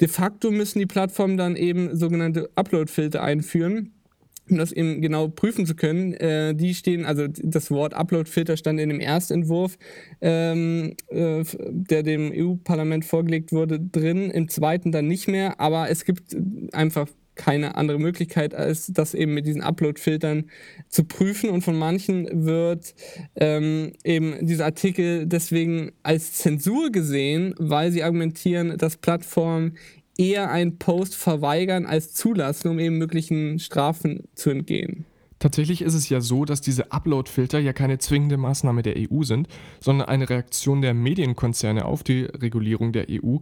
De 0.00 0.08
facto 0.08 0.50
müssen 0.50 0.78
die 0.78 0.86
Plattformen 0.86 1.38
dann 1.38 1.56
eben 1.56 1.96
sogenannte 1.96 2.50
Upload-Filter 2.54 3.22
einführen 3.22 3.92
um 4.50 4.58
das 4.58 4.72
eben 4.72 5.00
genau 5.00 5.28
prüfen 5.28 5.66
zu 5.66 5.74
können, 5.74 6.12
äh, 6.14 6.54
die 6.54 6.74
stehen, 6.74 7.04
also 7.04 7.26
das 7.28 7.70
Wort 7.70 7.94
Upload-Filter 7.94 8.56
stand 8.56 8.80
in 8.80 8.88
dem 8.88 9.00
Erstentwurf, 9.00 9.78
ähm, 10.20 10.94
äh, 11.08 11.44
der 11.70 12.02
dem 12.02 12.32
EU-Parlament 12.34 13.04
vorgelegt 13.04 13.52
wurde, 13.52 13.80
drin, 13.80 14.30
im 14.30 14.48
zweiten 14.48 14.92
dann 14.92 15.08
nicht 15.08 15.28
mehr, 15.28 15.60
aber 15.60 15.90
es 15.90 16.04
gibt 16.04 16.36
einfach 16.72 17.08
keine 17.36 17.76
andere 17.76 17.98
Möglichkeit, 17.98 18.54
als 18.54 18.86
das 18.86 19.14
eben 19.14 19.34
mit 19.34 19.46
diesen 19.46 19.62
Upload-Filtern 19.62 20.50
zu 20.88 21.04
prüfen. 21.04 21.50
Und 21.50 21.62
von 21.62 21.78
manchen 21.78 22.46
wird 22.46 22.94
ähm, 23.36 23.92
eben 24.02 24.44
dieser 24.44 24.64
Artikel 24.64 25.26
deswegen 25.26 25.92
als 26.02 26.32
Zensur 26.32 26.90
gesehen, 26.90 27.54
weil 27.58 27.92
sie 27.92 28.02
argumentieren, 28.02 28.76
dass 28.78 28.96
Plattformen 28.96 29.76
eher 30.18 30.50
einen 30.50 30.78
Post 30.78 31.14
verweigern 31.14 31.86
als 31.86 32.14
zulassen, 32.14 32.68
um 32.68 32.78
eben 32.78 32.98
möglichen 32.98 33.58
Strafen 33.58 34.24
zu 34.34 34.50
entgehen. 34.50 35.04
Tatsächlich 35.38 35.82
ist 35.82 35.94
es 35.94 36.08
ja 36.08 36.20
so, 36.20 36.46
dass 36.46 36.62
diese 36.62 36.92
Upload-Filter 36.92 37.58
ja 37.58 37.74
keine 37.74 37.98
zwingende 37.98 38.38
Maßnahme 38.38 38.82
der 38.82 38.94
EU 38.96 39.22
sind, 39.22 39.48
sondern 39.80 40.08
eine 40.08 40.30
Reaktion 40.30 40.80
der 40.80 40.94
Medienkonzerne 40.94 41.84
auf 41.84 42.02
die 42.02 42.22
Regulierung 42.22 42.92
der 42.92 43.06
EU. 43.10 43.38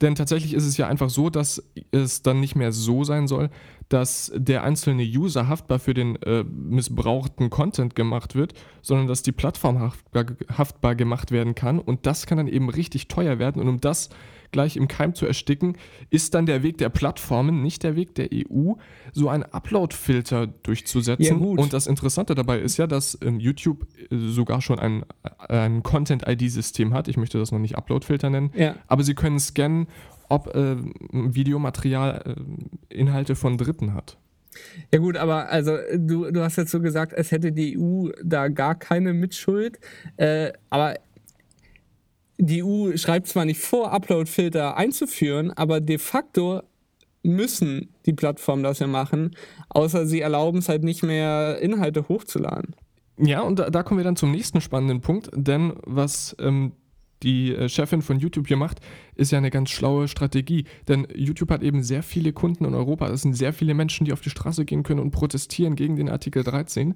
Denn 0.00 0.14
tatsächlich 0.14 0.54
ist 0.54 0.64
es 0.64 0.76
ja 0.76 0.88
einfach 0.88 1.10
so, 1.10 1.30
dass 1.30 1.62
es 1.90 2.22
dann 2.22 2.40
nicht 2.40 2.56
mehr 2.56 2.72
so 2.72 3.04
sein 3.04 3.28
soll, 3.28 3.50
dass 3.88 4.32
der 4.34 4.64
einzelne 4.64 5.02
User 5.02 5.46
haftbar 5.46 5.78
für 5.78 5.94
den 5.94 6.16
äh, 6.22 6.42
missbrauchten 6.44 7.50
Content 7.50 7.94
gemacht 7.94 8.34
wird, 8.34 8.54
sondern 8.82 9.06
dass 9.06 9.22
die 9.22 9.32
Plattform 9.32 9.78
haftbar, 9.78 10.26
haftbar 10.56 10.94
gemacht 10.94 11.30
werden 11.30 11.54
kann. 11.54 11.78
Und 11.78 12.06
das 12.06 12.26
kann 12.26 12.38
dann 12.38 12.48
eben 12.48 12.70
richtig 12.70 13.08
teuer 13.08 13.38
werden. 13.38 13.60
Und 13.60 13.68
um 13.68 13.80
das 13.80 14.08
gleich 14.54 14.76
im 14.76 14.86
Keim 14.86 15.14
zu 15.14 15.26
ersticken, 15.26 15.76
ist 16.10 16.32
dann 16.32 16.46
der 16.46 16.62
Weg 16.62 16.78
der 16.78 16.88
Plattformen, 16.88 17.60
nicht 17.60 17.82
der 17.82 17.96
Weg 17.96 18.14
der 18.14 18.28
EU, 18.32 18.74
so 19.12 19.28
einen 19.28 19.42
Upload-Filter 19.42 20.46
durchzusetzen. 20.46 21.40
Ja, 21.40 21.46
und 21.46 21.72
das 21.72 21.88
Interessante 21.88 22.36
dabei 22.36 22.60
ist 22.60 22.76
ja, 22.76 22.86
dass 22.86 23.18
ähm, 23.20 23.40
YouTube 23.40 23.86
äh, 24.10 24.16
sogar 24.28 24.62
schon 24.62 24.78
ein, 24.78 25.04
ein 25.38 25.82
Content-ID-System 25.82 26.94
hat. 26.94 27.08
Ich 27.08 27.16
möchte 27.16 27.36
das 27.38 27.50
noch 27.50 27.58
nicht 27.58 27.76
Upload-Filter 27.76 28.30
nennen, 28.30 28.52
ja. 28.54 28.76
aber 28.86 29.02
sie 29.02 29.14
können 29.14 29.40
scannen, 29.40 29.88
ob 30.28 30.54
äh, 30.54 30.76
Videomaterial 31.10 32.36
äh, 32.90 32.94
Inhalte 32.94 33.34
von 33.34 33.58
Dritten 33.58 33.92
hat. 33.92 34.16
Ja 34.92 35.00
gut, 35.00 35.16
aber 35.16 35.48
also 35.48 35.76
du, 35.96 36.30
du 36.30 36.42
hast 36.42 36.56
jetzt 36.56 36.70
so 36.70 36.80
gesagt, 36.80 37.12
es 37.12 37.32
hätte 37.32 37.50
die 37.50 37.76
EU 37.76 38.10
da 38.22 38.46
gar 38.46 38.76
keine 38.76 39.12
Mitschuld, 39.12 39.80
äh, 40.16 40.52
aber 40.70 40.94
die 42.38 42.62
EU 42.62 42.96
schreibt 42.96 43.28
zwar 43.28 43.44
nicht 43.44 43.60
vor, 43.60 43.92
Upload-Filter 43.92 44.76
einzuführen, 44.76 45.50
aber 45.52 45.80
de 45.80 45.98
facto 45.98 46.62
müssen 47.22 47.94
die 48.06 48.12
Plattformen 48.12 48.62
das 48.62 48.80
ja 48.80 48.86
machen, 48.86 49.34
außer 49.70 50.06
sie 50.06 50.20
erlauben 50.20 50.58
es 50.58 50.68
halt 50.68 50.84
nicht 50.84 51.02
mehr, 51.02 51.58
Inhalte 51.60 52.08
hochzuladen. 52.08 52.74
Ja, 53.16 53.40
und 53.42 53.58
da, 53.58 53.70
da 53.70 53.82
kommen 53.82 53.98
wir 53.98 54.04
dann 54.04 54.16
zum 54.16 54.30
nächsten 54.30 54.60
spannenden 54.60 55.00
Punkt, 55.00 55.30
denn 55.34 55.74
was 55.84 56.36
ähm, 56.40 56.72
die 57.22 57.54
äh, 57.54 57.68
Chefin 57.68 58.02
von 58.02 58.18
YouTube 58.18 58.46
hier 58.46 58.56
macht, 58.56 58.80
ist 59.14 59.32
ja 59.32 59.38
eine 59.38 59.50
ganz 59.50 59.70
schlaue 59.70 60.08
Strategie. 60.08 60.64
Denn 60.88 61.08
YouTube 61.14 61.50
hat 61.50 61.62
eben 61.62 61.82
sehr 61.82 62.02
viele 62.02 62.32
Kunden 62.32 62.64
in 62.64 62.74
Europa. 62.74 63.08
Es 63.08 63.22
sind 63.22 63.34
sehr 63.34 63.52
viele 63.52 63.74
Menschen, 63.74 64.04
die 64.04 64.12
auf 64.12 64.20
die 64.20 64.30
Straße 64.30 64.64
gehen 64.64 64.82
können 64.82 65.00
und 65.00 65.10
protestieren 65.10 65.74
gegen 65.74 65.96
den 65.96 66.08
Artikel 66.08 66.44
13. 66.44 66.94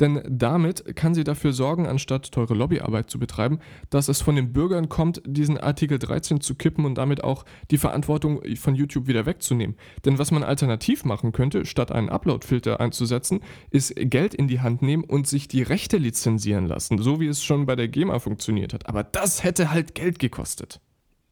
Denn 0.00 0.22
damit 0.28 0.96
kann 0.96 1.14
sie 1.14 1.24
dafür 1.24 1.52
sorgen, 1.52 1.86
anstatt 1.86 2.30
teure 2.32 2.54
Lobbyarbeit 2.54 3.10
zu 3.10 3.18
betreiben, 3.18 3.60
dass 3.90 4.08
es 4.08 4.20
von 4.20 4.36
den 4.36 4.52
Bürgern 4.52 4.88
kommt, 4.88 5.22
diesen 5.26 5.58
Artikel 5.58 5.98
13 5.98 6.40
zu 6.40 6.54
kippen 6.54 6.84
und 6.84 6.96
damit 6.96 7.24
auch 7.24 7.44
die 7.70 7.78
Verantwortung 7.78 8.42
von 8.56 8.74
YouTube 8.74 9.06
wieder 9.06 9.26
wegzunehmen. 9.26 9.76
Denn 10.04 10.18
was 10.18 10.30
man 10.30 10.42
alternativ 10.42 11.04
machen 11.04 11.32
könnte, 11.32 11.64
statt 11.64 11.92
einen 11.92 12.08
Upload-Filter 12.08 12.80
einzusetzen, 12.80 13.40
ist 13.70 13.94
Geld 13.96 14.34
in 14.34 14.48
die 14.48 14.60
Hand 14.60 14.82
nehmen 14.82 15.04
und 15.04 15.26
sich 15.26 15.48
die 15.48 15.62
Rechte 15.62 15.96
lizenzieren 15.96 16.66
lassen, 16.66 16.98
so 16.98 17.20
wie 17.20 17.26
es 17.26 17.42
schon 17.42 17.66
bei 17.66 17.76
der 17.76 17.88
GEMA 17.88 18.18
funktioniert 18.18 18.74
hat. 18.74 18.88
Aber 18.88 19.02
das 19.02 19.44
hätte 19.44 19.70
halt 19.70 19.94
Geld 19.94 20.18
gekostet. 20.18 20.80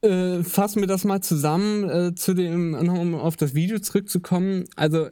Äh, 0.05 0.43
fassen 0.43 0.81
wir 0.81 0.87
das 0.87 1.05
mal 1.05 1.23
zusammen, 1.23 1.89
äh, 1.89 2.15
zu 2.15 2.35
dem, 2.35 2.75
um 2.75 3.15
auf 3.15 3.37
das 3.37 3.55
Video 3.55 3.79
zurückzukommen. 3.79 4.65
Also 4.77 5.09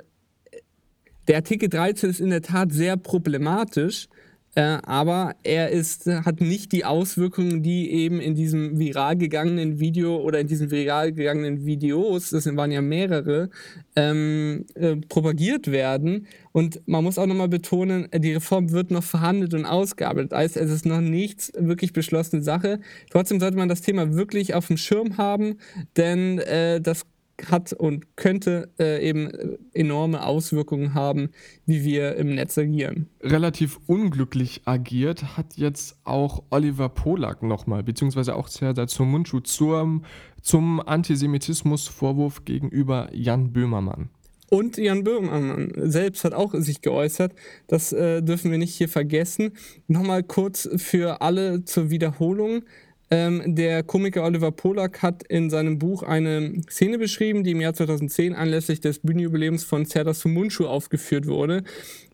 der 1.29 1.37
Artikel 1.37 1.69
13 1.69 2.11
ist 2.11 2.21
in 2.21 2.31
der 2.31 2.43
Tat 2.43 2.73
sehr 2.73 2.97
problematisch, 2.97 4.09
äh, 4.55 4.79
aber 4.83 5.35
er 5.45 5.71
ist, 5.71 6.07
hat 6.07 6.43
nicht 6.43 6.73
die 6.73 6.85
Auswirkungen, 6.85 7.63
die 7.63 7.91
eben 7.91 8.21
in 8.21 8.35
diesem 8.35 8.79
viral 8.79 9.17
gegangenen 9.17 9.81
Video 9.81 10.17
oder 10.17 10.41
in 10.41 10.47
diesen 10.47 10.71
viral 10.71 11.13
gegangenen 11.13 11.65
Videos, 11.65 12.31
das 12.31 12.45
waren 12.55 12.71
ja 12.71 12.83
mehrere, 12.83 13.49
ähm, 13.97 14.67
äh, 14.75 14.97
propagiert 15.09 15.73
werden. 15.73 16.27
Und 16.53 16.87
man 16.87 17.03
muss 17.03 17.17
auch 17.17 17.27
nochmal 17.27 17.49
betonen, 17.49 18.09
die 18.15 18.35
Reform 18.35 18.73
wird 18.73 18.91
noch 18.91 19.05
verhandelt 19.05 19.55
und 19.55 19.65
ausgearbeitet. 19.65 20.35
Also 20.35 20.61
es 20.61 20.71
ist 20.71 20.85
noch 20.85 21.01
nichts 21.01 21.51
wirklich 21.57 21.95
beschlossene 21.95 22.43
Sache. 22.43 22.81
Trotzdem 23.11 23.41
sollte 23.41 23.57
man 23.57 23.71
das 23.71 23.81
Thema 23.81 24.13
wirklich 24.13 24.53
auf 24.53 24.67
dem 24.67 24.77
Schirm 24.77 25.17
haben, 25.17 25.55
denn 25.97 26.41
äh, 26.41 26.79
das 26.83 27.07
hat 27.51 27.73
und 27.73 28.17
könnte 28.17 28.71
äh, 28.79 29.07
eben 29.07 29.31
enorme 29.73 30.25
Auswirkungen 30.25 30.95
haben, 30.95 31.31
wie 31.67 31.85
wir 31.85 32.17
im 32.17 32.35
Netz 32.35 32.57
agieren. 32.59 33.09
Relativ 33.21 33.81
unglücklich 33.87 34.63
agiert 34.65 35.37
hat 35.37 35.57
jetzt 35.57 35.97
auch 36.05 36.43
Oliver 36.51 36.89
Polak 36.89 37.43
nochmal, 37.43 37.83
beziehungsweise 37.83 38.37
auch 38.37 38.49
Serdar 38.49 38.87
Mundschuh 39.01 39.41
zum, 39.41 40.05
zum 40.41 40.81
Antisemitismusvorwurf 40.81 42.45
gegenüber 42.45 43.09
Jan 43.13 43.53
Böhmermann. 43.53 44.11
Und 44.53 44.77
Jan 44.77 45.03
Böhmermann 45.03 45.73
selbst 45.77 46.25
hat 46.25 46.35
auch 46.35 46.53
sich 46.53 46.83
geäußert. 46.83 47.33
Das 47.69 47.91
äh, 47.95 48.23
dürfen 48.23 48.51
wir 48.51 48.59
nicht 48.59 48.75
hier 48.75 48.91
vergessen. 48.91 49.53
Nochmal 49.89 50.23
kurz 50.23 50.69
für 50.77 51.23
alle 51.23 51.65
zur 51.65 51.89
Wiederholung. 51.89 52.63
Ähm, 53.13 53.43
der 53.55 53.83
Komiker 53.83 54.25
Oliver 54.25 54.53
Polak 54.53 55.03
hat 55.03 55.23
in 55.25 55.51
seinem 55.51 55.79
Buch 55.79 56.03
eine 56.03 56.63
Szene 56.71 56.97
beschrieben, 56.97 57.45
die 57.45 57.51
im 57.51 57.61
Jahr 57.61 57.75
2010 57.75 58.35
anlässlich 58.35 58.81
des 58.81 59.01
Bühnenjubiläums 59.01 59.65
von 59.65 59.85
Serdar 59.85 60.15
Sumunchu 60.15 60.65
aufgeführt 60.65 61.27
wurde. 61.27 61.63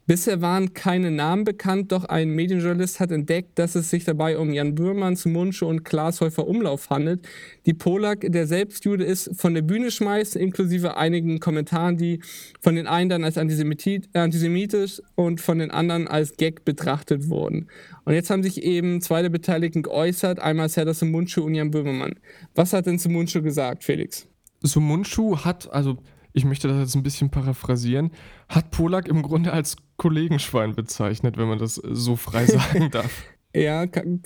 Bisher 0.08 0.40
waren 0.40 0.72
keine 0.72 1.10
Namen 1.10 1.44
bekannt, 1.44 1.92
doch 1.92 2.06
ein 2.06 2.30
Medienjournalist 2.30 2.98
hat 2.98 3.12
entdeckt, 3.12 3.58
dass 3.58 3.74
es 3.74 3.90
sich 3.90 4.04
dabei 4.04 4.38
um 4.38 4.54
Jan 4.54 4.74
Böhmermann, 4.74 5.18
Mundschuh 5.26 5.66
und 5.66 5.84
Klaas 5.84 6.22
Häufer 6.22 6.48
Umlauf 6.48 6.88
handelt, 6.88 7.28
die 7.66 7.74
Polak, 7.74 8.24
der 8.26 8.46
selbst 8.46 8.86
Jude 8.86 9.04
ist, 9.04 9.38
von 9.38 9.52
der 9.52 9.60
Bühne 9.60 9.90
schmeißt, 9.90 10.34
inklusive 10.36 10.96
einigen 10.96 11.40
Kommentaren, 11.40 11.98
die 11.98 12.20
von 12.58 12.74
den 12.74 12.86
einen 12.86 13.10
dann 13.10 13.22
als 13.22 13.36
antisemitisch 13.36 15.02
und 15.14 15.42
von 15.42 15.58
den 15.58 15.70
anderen 15.70 16.08
als 16.08 16.38
Gag 16.38 16.64
betrachtet 16.64 17.28
wurden. 17.28 17.68
Und 18.06 18.14
jetzt 18.14 18.30
haben 18.30 18.42
sich 18.42 18.62
eben 18.62 19.02
zwei 19.02 19.20
der 19.20 19.28
Beteiligten 19.28 19.82
geäußert, 19.82 20.40
einmal 20.40 20.70
Serdar 20.70 20.94
Mundschuh 21.02 21.44
und 21.44 21.54
Jan 21.54 21.70
Böhmermann. 21.70 22.14
Was 22.54 22.72
hat 22.72 22.86
denn 22.86 22.98
Mundschuh 23.08 23.42
gesagt, 23.42 23.84
Felix? 23.84 24.26
Mundschuh 24.74 25.44
hat, 25.44 25.70
also 25.70 25.98
ich 26.38 26.44
möchte 26.44 26.68
das 26.68 26.78
jetzt 26.78 26.94
ein 26.94 27.02
bisschen 27.02 27.30
paraphrasieren, 27.30 28.12
hat 28.48 28.70
Polak 28.70 29.08
im 29.08 29.22
Grunde 29.22 29.52
als 29.52 29.76
Kollegenschwein 29.96 30.74
bezeichnet, 30.74 31.36
wenn 31.36 31.48
man 31.48 31.58
das 31.58 31.74
so 31.74 32.16
frei 32.16 32.46
sagen 32.46 32.90
darf. 32.90 33.24
ja, 33.54 33.86
kann, 33.86 34.22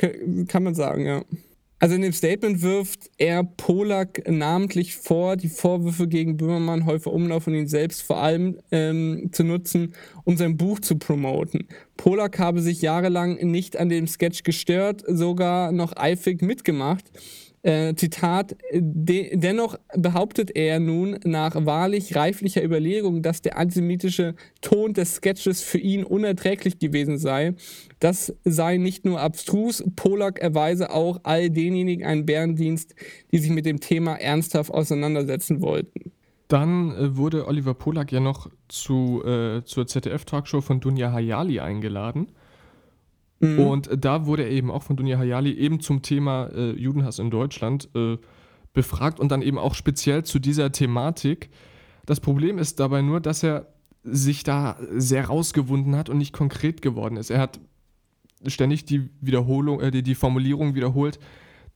kann 0.46 0.62
man 0.62 0.74
sagen, 0.74 1.06
ja. 1.06 1.22
Also 1.78 1.96
in 1.96 2.02
dem 2.02 2.12
Statement 2.12 2.62
wirft 2.62 3.10
er 3.18 3.42
Polak 3.42 4.22
namentlich 4.28 4.94
vor, 4.94 5.36
die 5.36 5.48
Vorwürfe 5.48 6.06
gegen 6.06 6.36
Böhmermann, 6.36 6.86
Häufer 6.86 7.12
Umlauf 7.12 7.48
und 7.48 7.54
ihn 7.54 7.66
selbst 7.66 8.02
vor 8.02 8.18
allem 8.18 8.60
ähm, 8.70 9.30
zu 9.32 9.42
nutzen, 9.42 9.94
um 10.22 10.36
sein 10.36 10.56
Buch 10.56 10.78
zu 10.78 10.96
promoten. 10.96 11.66
Polak 11.96 12.38
habe 12.38 12.60
sich 12.60 12.82
jahrelang 12.82 13.34
nicht 13.50 13.76
an 13.76 13.88
dem 13.88 14.06
Sketch 14.06 14.44
gestört, 14.44 15.02
sogar 15.08 15.72
noch 15.72 15.96
eifrig 15.96 16.40
mitgemacht. 16.40 17.10
Äh, 17.64 17.94
Zitat, 17.94 18.56
de 18.72 19.36
dennoch 19.36 19.78
behauptet 19.96 20.50
er 20.56 20.80
nun 20.80 21.20
nach 21.24 21.54
wahrlich 21.64 22.16
reiflicher 22.16 22.64
Überlegung, 22.64 23.22
dass 23.22 23.40
der 23.40 23.56
antisemitische 23.56 24.34
Ton 24.60 24.94
des 24.94 25.16
Sketches 25.16 25.62
für 25.62 25.78
ihn 25.78 26.02
unerträglich 26.02 26.80
gewesen 26.80 27.18
sei. 27.18 27.54
Das 28.00 28.34
sei 28.44 28.78
nicht 28.78 29.04
nur 29.04 29.20
abstrus, 29.20 29.84
Polak 29.94 30.40
erweise 30.40 30.90
auch 30.90 31.20
all 31.22 31.50
denjenigen 31.50 32.04
einen 32.04 32.26
Bärendienst, 32.26 32.96
die 33.30 33.38
sich 33.38 33.50
mit 33.50 33.64
dem 33.64 33.78
Thema 33.78 34.16
ernsthaft 34.16 34.72
auseinandersetzen 34.72 35.62
wollten. 35.62 36.10
Dann 36.48 36.90
äh, 36.90 37.16
wurde 37.16 37.46
Oliver 37.46 37.74
Polak 37.74 38.10
ja 38.10 38.18
noch 38.18 38.50
zu, 38.66 39.22
äh, 39.24 39.62
zur 39.64 39.86
ZDF-Talkshow 39.86 40.62
von 40.62 40.80
Dunja 40.80 41.12
Hayali 41.12 41.60
eingeladen. 41.60 42.26
Mhm. 43.42 43.58
Und 43.58 43.90
da 43.98 44.24
wurde 44.24 44.44
er 44.44 44.50
eben 44.50 44.70
auch 44.70 44.84
von 44.84 44.96
Dunja 44.96 45.18
Hayali 45.18 45.52
eben 45.52 45.80
zum 45.80 46.00
Thema 46.00 46.46
äh, 46.54 46.70
Judenhass 46.70 47.18
in 47.18 47.30
Deutschland 47.30 47.88
äh, 47.94 48.16
befragt 48.72 49.20
und 49.20 49.30
dann 49.30 49.42
eben 49.42 49.58
auch 49.58 49.74
speziell 49.74 50.24
zu 50.24 50.38
dieser 50.38 50.70
Thematik. 50.70 51.50
Das 52.06 52.20
Problem 52.20 52.58
ist 52.58 52.80
dabei 52.80 53.02
nur, 53.02 53.20
dass 53.20 53.42
er 53.42 53.66
sich 54.04 54.44
da 54.44 54.78
sehr 54.90 55.26
rausgewunden 55.26 55.96
hat 55.96 56.08
und 56.08 56.18
nicht 56.18 56.32
konkret 56.32 56.82
geworden 56.82 57.16
ist. 57.16 57.30
Er 57.30 57.40
hat 57.40 57.60
ständig 58.46 58.84
die 58.84 59.10
Wiederholung, 59.20 59.80
äh, 59.80 59.90
die, 59.90 60.04
die 60.04 60.14
Formulierung 60.14 60.76
wiederholt, 60.76 61.18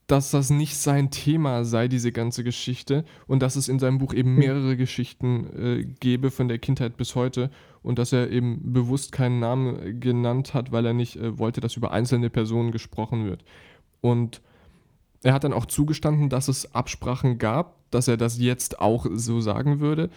dass 0.06 0.30
das 0.30 0.50
nicht 0.50 0.76
sein 0.76 1.10
Thema 1.10 1.64
sei, 1.64 1.88
diese 1.88 2.12
ganze 2.12 2.44
Geschichte, 2.44 3.04
und 3.26 3.42
dass 3.42 3.56
es 3.56 3.68
in 3.68 3.78
seinem 3.78 3.98
Buch 3.98 4.14
eben 4.14 4.36
mehrere 4.36 4.76
Geschichten 4.76 5.46
äh, 5.56 5.84
gäbe 5.84 6.30
von 6.30 6.48
der 6.48 6.58
Kindheit 6.58 6.96
bis 6.96 7.16
heute 7.16 7.50
und 7.82 7.98
dass 7.98 8.12
er 8.12 8.30
eben 8.30 8.72
bewusst 8.72 9.10
keinen 9.10 9.40
Namen 9.40 9.98
genannt 10.00 10.54
hat, 10.54 10.70
weil 10.70 10.86
er 10.86 10.92
nicht 10.92 11.16
äh, 11.16 11.38
wollte, 11.38 11.60
dass 11.60 11.76
über 11.76 11.90
einzelne 11.90 12.30
Personen 12.30 12.70
gesprochen 12.70 13.26
wird. 13.26 13.44
Und 14.00 14.40
er 15.22 15.32
hat 15.32 15.42
dann 15.42 15.52
auch 15.52 15.66
zugestanden, 15.66 16.28
dass 16.28 16.46
es 16.46 16.72
Absprachen 16.74 17.38
gab, 17.38 17.90
dass 17.90 18.06
er 18.06 18.16
das 18.16 18.38
jetzt 18.38 18.80
auch 18.80 19.06
so 19.12 19.40
sagen 19.40 19.80
würde. 19.80 20.10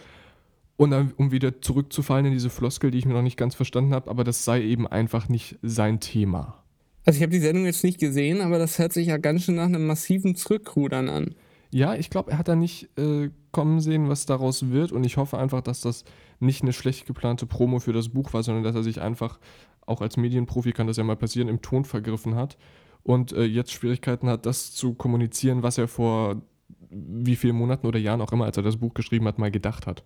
Und 0.76 0.92
dann, 0.92 1.12
um 1.16 1.32
wieder 1.32 1.60
zurückzufallen 1.60 2.26
in 2.26 2.32
diese 2.32 2.48
Floskel, 2.48 2.90
die 2.90 2.98
ich 2.98 3.06
mir 3.06 3.14
noch 3.14 3.22
nicht 3.22 3.36
ganz 3.36 3.54
verstanden 3.54 3.92
habe, 3.92 4.08
aber 4.08 4.22
das 4.24 4.44
sei 4.44 4.62
eben 4.62 4.86
einfach 4.86 5.28
nicht 5.28 5.58
sein 5.62 6.00
Thema. 6.00 6.59
Also 7.04 7.16
ich 7.16 7.22
habe 7.22 7.32
die 7.32 7.40
Sendung 7.40 7.64
jetzt 7.64 7.82
nicht 7.84 7.98
gesehen, 7.98 8.40
aber 8.40 8.58
das 8.58 8.78
hört 8.78 8.92
sich 8.92 9.08
ja 9.08 9.16
ganz 9.16 9.44
schön 9.44 9.56
nach 9.56 9.64
einem 9.64 9.86
massiven 9.86 10.36
Zurückrudern 10.36 11.08
an. 11.08 11.34
Ja, 11.72 11.94
ich 11.94 12.10
glaube, 12.10 12.32
er 12.32 12.38
hat 12.38 12.48
da 12.48 12.56
nicht 12.56 12.88
äh, 12.98 13.30
kommen 13.52 13.80
sehen, 13.80 14.08
was 14.08 14.26
daraus 14.26 14.70
wird. 14.70 14.92
Und 14.92 15.04
ich 15.04 15.16
hoffe 15.16 15.38
einfach, 15.38 15.60
dass 15.60 15.80
das 15.80 16.04
nicht 16.40 16.62
eine 16.62 16.72
schlecht 16.72 17.06
geplante 17.06 17.46
Promo 17.46 17.78
für 17.78 17.92
das 17.92 18.08
Buch 18.08 18.32
war, 18.32 18.42
sondern 18.42 18.64
dass 18.64 18.74
er 18.74 18.82
sich 18.82 19.00
einfach, 19.00 19.38
auch 19.86 20.00
als 20.00 20.16
Medienprofi 20.16 20.72
kann 20.72 20.86
das 20.86 20.96
ja 20.96 21.04
mal 21.04 21.16
passieren, 21.16 21.48
im 21.48 21.62
Ton 21.62 21.84
vergriffen 21.84 22.34
hat 22.34 22.58
und 23.02 23.32
äh, 23.32 23.44
jetzt 23.44 23.72
Schwierigkeiten 23.72 24.28
hat, 24.28 24.46
das 24.46 24.72
zu 24.72 24.94
kommunizieren, 24.94 25.62
was 25.62 25.78
er 25.78 25.88
vor 25.88 26.42
wie 26.90 27.36
vielen 27.36 27.56
Monaten 27.56 27.86
oder 27.86 27.98
Jahren 27.98 28.20
auch 28.20 28.32
immer, 28.32 28.46
als 28.46 28.56
er 28.56 28.62
das 28.62 28.76
Buch 28.76 28.94
geschrieben 28.94 29.26
hat, 29.26 29.38
mal 29.38 29.50
gedacht 29.50 29.86
hat. 29.86 30.04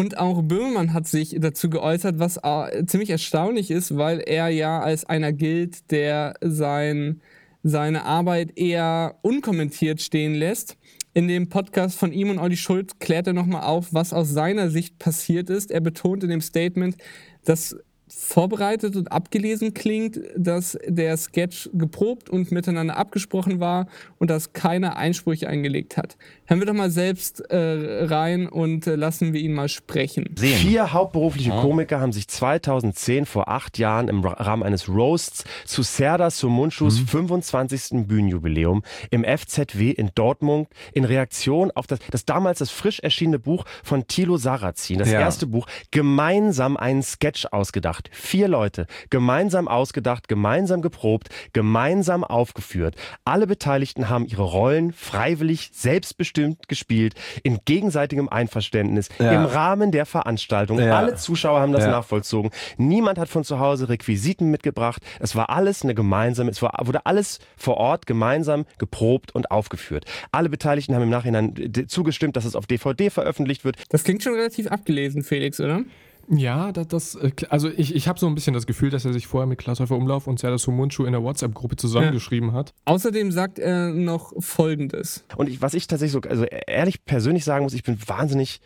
Und 0.00 0.16
auch 0.16 0.40
Böhmermann 0.40 0.94
hat 0.94 1.06
sich 1.06 1.36
dazu 1.40 1.68
geäußert, 1.68 2.18
was 2.18 2.38
äh, 2.42 2.86
ziemlich 2.86 3.10
erstaunlich 3.10 3.70
ist, 3.70 3.98
weil 3.98 4.20
er 4.20 4.48
ja 4.48 4.80
als 4.80 5.04
einer 5.04 5.30
gilt, 5.30 5.90
der 5.90 6.36
sein, 6.40 7.20
seine 7.62 8.06
Arbeit 8.06 8.56
eher 8.56 9.16
unkommentiert 9.20 10.00
stehen 10.00 10.34
lässt. 10.34 10.78
In 11.12 11.28
dem 11.28 11.50
Podcast 11.50 11.98
von 11.98 12.14
ihm 12.14 12.30
und 12.30 12.38
Olli 12.38 12.56
Schulz 12.56 12.98
klärt 12.98 13.26
er 13.26 13.34
nochmal 13.34 13.64
auf, 13.64 13.92
was 13.92 14.14
aus 14.14 14.30
seiner 14.30 14.70
Sicht 14.70 14.98
passiert 14.98 15.50
ist. 15.50 15.70
Er 15.70 15.82
betont 15.82 16.24
in 16.24 16.30
dem 16.30 16.40
Statement, 16.40 16.96
dass 17.44 17.76
vorbereitet 18.08 18.96
und 18.96 19.12
abgelesen 19.12 19.74
klingt, 19.74 20.18
dass 20.36 20.78
der 20.86 21.16
Sketch 21.16 21.70
geprobt 21.74 22.28
und 22.28 22.50
miteinander 22.50 22.96
abgesprochen 22.96 23.60
war 23.60 23.86
und 24.18 24.30
dass 24.30 24.52
keiner 24.52 24.96
Einsprüche 24.96 25.48
eingelegt 25.48 25.96
hat. 25.96 26.16
Hören 26.50 26.58
wir 26.58 26.66
doch 26.66 26.74
mal 26.74 26.90
selbst 26.90 27.48
äh, 27.48 28.06
rein 28.06 28.48
und 28.48 28.84
äh, 28.88 28.96
lassen 28.96 29.32
wir 29.32 29.40
ihn 29.40 29.52
mal 29.52 29.68
sprechen. 29.68 30.34
Sehen. 30.36 30.58
Vier 30.58 30.92
hauptberufliche 30.92 31.50
Komiker 31.50 32.00
haben 32.00 32.10
sich 32.10 32.26
2010 32.26 33.24
vor 33.24 33.46
acht 33.46 33.78
Jahren 33.78 34.08
im 34.08 34.24
Rahmen 34.24 34.64
eines 34.64 34.88
Roasts 34.88 35.44
zu 35.64 35.82
Serdar 35.82 36.32
Somunchus 36.32 37.02
mhm. 37.02 37.06
25. 37.06 38.08
Bühnenjubiläum 38.08 38.82
im 39.12 39.22
FZW 39.22 39.92
in 39.92 40.10
Dortmund 40.16 40.66
in 40.92 41.04
Reaktion 41.04 41.70
auf 41.70 41.86
das, 41.86 42.00
das 42.10 42.24
damals 42.24 42.58
das 42.58 42.70
frisch 42.72 42.98
erschienene 42.98 43.38
Buch 43.38 43.64
von 43.84 44.08
Thilo 44.08 44.36
Sarrazin, 44.36 44.98
das 44.98 45.12
ja. 45.12 45.20
erste 45.20 45.46
Buch, 45.46 45.68
gemeinsam 45.92 46.76
einen 46.76 47.04
Sketch 47.04 47.46
ausgedacht. 47.52 48.10
Vier 48.10 48.48
Leute, 48.48 48.88
gemeinsam 49.10 49.68
ausgedacht, 49.68 50.26
gemeinsam 50.26 50.82
geprobt, 50.82 51.28
gemeinsam 51.52 52.24
aufgeführt. 52.24 52.96
Alle 53.24 53.46
Beteiligten 53.46 54.08
haben 54.08 54.26
ihre 54.26 54.42
Rollen 54.42 54.92
freiwillig, 54.92 55.70
selbstbestimmt 55.72 56.39
gespielt, 56.68 57.14
in 57.42 57.58
gegenseitigem 57.64 58.28
Einverständnis, 58.28 59.08
ja. 59.18 59.32
im 59.32 59.44
Rahmen 59.44 59.92
der 59.92 60.06
Veranstaltung. 60.06 60.78
Ja. 60.78 60.98
Alle 60.98 61.16
Zuschauer 61.16 61.60
haben 61.60 61.72
das 61.72 61.84
ja. 61.84 61.90
nachvollzogen. 61.90 62.50
Niemand 62.76 63.18
hat 63.18 63.28
von 63.28 63.44
zu 63.44 63.58
Hause 63.58 63.88
Requisiten 63.88 64.50
mitgebracht. 64.50 65.02
Es 65.18 65.36
war 65.36 65.50
alles 65.50 65.82
eine 65.82 65.94
gemeinsame, 65.94 66.50
es 66.50 66.62
war, 66.62 66.72
wurde 66.82 67.06
alles 67.06 67.38
vor 67.56 67.76
Ort 67.76 68.06
gemeinsam 68.06 68.66
geprobt 68.78 69.34
und 69.34 69.50
aufgeführt. 69.50 70.04
Alle 70.32 70.48
Beteiligten 70.48 70.94
haben 70.94 71.02
im 71.02 71.10
Nachhinein 71.10 71.54
zugestimmt, 71.88 72.36
dass 72.36 72.44
es 72.44 72.56
auf 72.56 72.66
DVD 72.66 73.10
veröffentlicht 73.10 73.64
wird. 73.64 73.76
Das 73.88 74.04
klingt 74.04 74.22
schon 74.22 74.34
relativ 74.34 74.68
abgelesen, 74.68 75.22
Felix, 75.22 75.60
oder? 75.60 75.84
Ja, 76.32 76.70
das, 76.70 76.86
das 76.88 77.14
äh, 77.16 77.32
also 77.48 77.68
ich, 77.68 77.94
ich 77.94 78.06
habe 78.06 78.18
so 78.18 78.26
ein 78.28 78.34
bisschen 78.34 78.54
das 78.54 78.66
Gefühl, 78.66 78.90
dass 78.90 79.04
er 79.04 79.12
sich 79.12 79.26
vorher 79.26 79.46
mit 79.46 79.58
Klaas 79.58 79.80
Häufer 79.80 79.96
Umlauf 79.96 80.28
und 80.28 80.38
Serdar 80.38 80.58
Sumunchu 80.58 81.04
in 81.04 81.12
der 81.12 81.22
WhatsApp-Gruppe 81.22 81.76
zusammengeschrieben 81.76 82.50
ja. 82.50 82.54
hat. 82.54 82.72
Außerdem 82.84 83.32
sagt 83.32 83.58
er 83.58 83.90
noch 83.90 84.32
Folgendes. 84.38 85.24
Und 85.36 85.48
ich, 85.48 85.60
was 85.60 85.74
ich 85.74 85.88
tatsächlich 85.88 86.12
so, 86.12 86.20
also 86.28 86.44
ehrlich 86.44 87.04
persönlich 87.04 87.44
sagen 87.44 87.64
muss, 87.64 87.74
ich 87.74 87.82
bin 87.82 87.98
wahnsinnig 88.06 88.60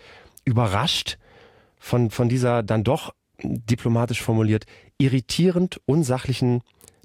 überrascht 0.44 1.18
von, 1.78 2.10
von 2.10 2.28
dieser 2.28 2.62
dann 2.62 2.84
doch 2.84 3.14
diplomatisch 3.42 4.22
formuliert 4.22 4.64
irritierend 4.98 5.80
unsachlichen 5.86 6.60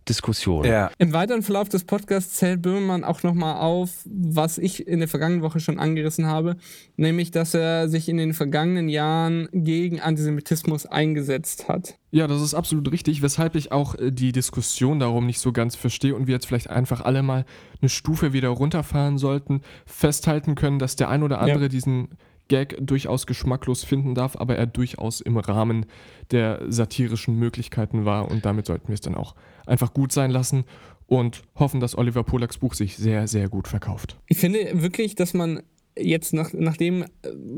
Diskussion. 0.10 0.66
Ja. 0.66 0.92
Im 0.98 1.14
weiteren 1.14 1.44
Verlauf 1.44 1.70
des 1.70 1.84
Podcasts 1.84 2.36
zählt 2.36 2.62
Böhmermann 2.62 3.04
auch 3.04 3.24
nochmal 3.24 3.62
auf, 3.62 3.92
was 4.06 4.58
ich 4.58 4.88
in 4.88 5.00
der 5.00 5.08
vergangenen 5.08 5.42
Woche 5.44 5.60
schon 5.60 5.80
angerissen 5.80 6.26
habe, 6.26 6.58
nämlich, 6.98 7.32
dass 7.32 7.54
er 7.54 7.88
sich 7.88 8.10
in 8.10 8.18
den 8.18 8.34
vergangenen 8.34 8.90
Jahren 8.90 9.48
gegen 9.54 10.02
Antisemitismus 10.02 10.86
eingesetzt 10.86 11.70
hat. 11.70 11.98
Ja, 12.12 12.28
das 12.28 12.42
ist 12.42 12.56
absolut 12.56 12.92
richtig, 12.92 13.22
weshalb 13.22 13.56
ich 13.56 13.72
auch 13.72 13.96
äh, 13.96 14.12
die 14.12 14.32
Diskussion 14.32 15.00
darum 15.00 15.26
nicht 15.26 15.40
so 15.40 15.52
ganz 15.52 15.76
verstehe 15.76 16.16
und 16.16 16.28
wir 16.28 16.34
jetzt 16.34 16.48
vielleicht 16.48 16.70
einfach 16.70 17.02
alle 17.02 17.22
mal 17.22 17.46
eine 17.82 17.90
Stufe 17.90 18.34
wieder 18.34 18.50
runterfahren 18.50 19.18
sollten, 19.18 19.62
festhalten 19.86 20.56
können, 20.56 20.80
dass 20.80 20.96
der 20.96 21.10
ein 21.10 21.24
oder 21.24 21.40
andere 21.40 21.64
ja. 21.64 21.70
diesen 21.70 22.10
Gag 22.50 22.76
durchaus 22.80 23.26
geschmacklos 23.26 23.86
finden 23.86 24.16
darf, 24.16 24.36
aber 24.36 24.58
er 24.58 24.66
durchaus 24.66 25.22
im 25.22 25.38
Rahmen 25.38 25.86
der 26.32 26.62
satirischen 26.68 27.36
Möglichkeiten 27.36 28.04
war 28.04 28.30
und 28.30 28.46
damit 28.46 28.66
sollten 28.66 28.90
wir 28.90 28.96
es 28.96 29.02
dann 29.02 29.16
auch 29.16 29.36
einfach 29.66 29.94
gut 29.94 30.12
sein 30.12 30.32
lassen 30.32 30.66
und 31.08 31.44
hoffen, 31.56 31.80
dass 31.80 31.98
Oliver 31.98 32.24
Polaks 32.24 32.58
Buch 32.58 32.74
sich 32.74 32.98
sehr, 32.98 33.28
sehr 33.28 33.50
gut 33.50 33.68
verkauft. 33.68 34.18
Ich 34.28 34.38
finde 34.38 34.82
wirklich, 34.82 35.16
dass 35.16 35.34
man 35.34 35.62
jetzt, 35.98 36.34
nach, 36.34 36.54
nachdem 36.54 37.04
äh, 37.04 37.08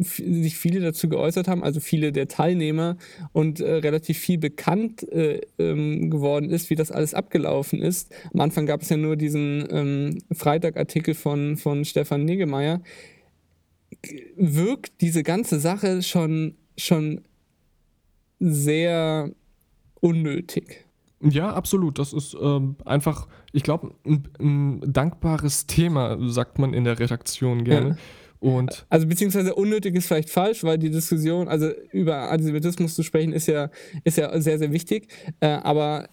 sich 0.01 0.57
viele 0.57 0.79
dazu 0.79 1.09
geäußert 1.09 1.47
haben, 1.47 1.63
also 1.63 1.79
viele 1.79 2.11
der 2.11 2.27
Teilnehmer 2.27 2.97
und 3.33 3.59
äh, 3.59 3.73
relativ 3.75 4.17
viel 4.17 4.37
bekannt 4.37 5.07
äh, 5.11 5.41
ähm, 5.59 6.09
geworden 6.09 6.49
ist, 6.49 6.69
wie 6.69 6.75
das 6.75 6.91
alles 6.91 7.13
abgelaufen 7.13 7.81
ist. 7.81 8.13
Am 8.33 8.41
Anfang 8.41 8.65
gab 8.65 8.81
es 8.81 8.89
ja 8.89 8.97
nur 8.97 9.15
diesen 9.15 9.67
ähm, 9.69 10.17
Freitag-Artikel 10.31 11.13
von, 11.13 11.57
von 11.57 11.85
Stefan 11.85 12.25
Niggemeier. 12.25 12.81
Wirkt 14.35 15.01
diese 15.01 15.23
ganze 15.23 15.59
Sache 15.59 16.01
schon, 16.01 16.55
schon 16.77 17.21
sehr 18.39 19.31
unnötig. 19.99 20.85
Ja, 21.21 21.53
absolut. 21.53 21.99
Das 21.99 22.13
ist 22.13 22.35
ähm, 22.41 22.75
einfach, 22.85 23.27
ich 23.53 23.63
glaube, 23.63 23.93
ein, 24.05 24.23
ein, 24.39 24.93
dankbares 24.93 25.67
Thema, 25.67 26.17
sagt 26.29 26.57
man 26.57 26.73
in 26.73 26.83
der 26.83 26.99
Redaktion 26.99 27.63
gerne. 27.63 27.89
Ja. 27.89 27.95
Und 28.39 28.87
also 28.89 29.05
beziehungsweise 29.05 29.53
unnötig 29.53 29.95
ist 29.95 30.07
vielleicht 30.07 30.31
falsch, 30.31 30.63
weil 30.63 30.79
die 30.79 30.89
Diskussion, 30.89 31.47
also 31.47 31.69
über 31.91 32.31
Antisemitismus 32.31 32.95
zu 32.95 33.03
sprechen, 33.03 33.33
ist 33.33 33.47
ja, 33.47 33.69
ist 34.03 34.17
ja 34.17 34.41
sehr, 34.41 34.57
sehr 34.57 34.71
wichtig. 34.71 35.09
Äh, 35.41 35.47
aber 35.47 36.09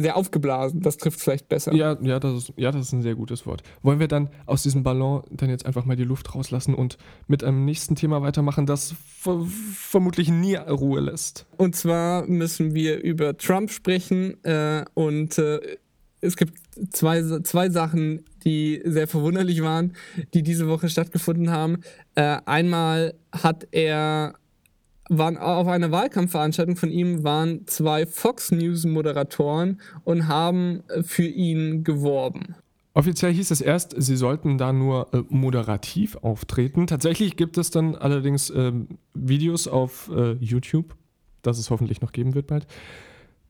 sehr 0.00 0.16
aufgeblasen. 0.16 0.80
Das 0.80 0.96
trifft 0.96 1.20
vielleicht 1.20 1.48
besser. 1.48 1.72
Ja, 1.72 1.96
ja, 2.02 2.18
das 2.18 2.34
ist, 2.34 2.52
ja, 2.56 2.72
das 2.72 2.86
ist 2.86 2.92
ein 2.92 3.02
sehr 3.02 3.14
gutes 3.14 3.46
Wort. 3.46 3.62
Wollen 3.82 4.00
wir 4.00 4.08
dann 4.08 4.28
aus 4.46 4.62
diesem 4.62 4.82
Ballon 4.82 5.22
dann 5.30 5.48
jetzt 5.48 5.64
einfach 5.64 5.84
mal 5.84 5.96
die 5.96 6.04
Luft 6.04 6.34
rauslassen 6.34 6.74
und 6.74 6.98
mit 7.28 7.44
einem 7.44 7.64
nächsten 7.64 7.94
Thema 7.94 8.20
weitermachen, 8.20 8.66
das 8.66 8.94
ver 9.20 9.46
vermutlich 9.74 10.28
nie 10.28 10.56
Ruhe 10.56 11.00
lässt? 11.00 11.46
Und 11.56 11.76
zwar 11.76 12.26
müssen 12.26 12.74
wir 12.74 13.02
über 13.02 13.36
Trump 13.36 13.70
sprechen 13.70 14.42
äh, 14.44 14.84
und 14.94 15.38
äh, 15.38 15.60
es 16.20 16.36
gibt 16.36 16.54
zwei, 16.90 17.22
zwei 17.42 17.70
Sachen, 17.70 18.24
die 18.44 18.80
sehr 18.84 19.06
verwunderlich 19.06 19.62
waren, 19.62 19.92
die 20.32 20.42
diese 20.42 20.68
Woche 20.68 20.88
stattgefunden 20.88 21.50
haben. 21.50 21.82
Äh, 22.14 22.38
einmal 22.46 23.14
hat 23.32 23.68
er 23.70 24.34
waren 25.08 25.36
auf 25.36 25.66
einer 25.66 25.90
Wahlkampfveranstaltung 25.90 26.76
von 26.76 26.90
ihm 26.90 27.24
waren 27.24 27.66
zwei 27.66 28.06
Fox 28.06 28.50
News 28.50 28.84
Moderatoren 28.84 29.80
und 30.04 30.28
haben 30.28 30.82
äh, 30.88 31.02
für 31.02 31.26
ihn 31.26 31.84
geworben. 31.84 32.54
Offiziell 32.94 33.32
hieß 33.32 33.50
es 33.50 33.60
erst, 33.60 33.94
sie 33.98 34.16
sollten 34.16 34.56
da 34.56 34.72
nur 34.72 35.12
äh, 35.12 35.22
moderativ 35.28 36.16
auftreten. 36.16 36.86
Tatsächlich 36.86 37.36
gibt 37.36 37.58
es 37.58 37.70
dann 37.70 37.96
allerdings 37.96 38.50
äh, 38.50 38.72
Videos 39.14 39.66
auf 39.66 40.10
äh, 40.14 40.32
YouTube, 40.34 40.94
das 41.42 41.58
es 41.58 41.70
hoffentlich 41.70 42.00
noch 42.00 42.12
geben 42.12 42.34
wird 42.34 42.46
bald, 42.46 42.66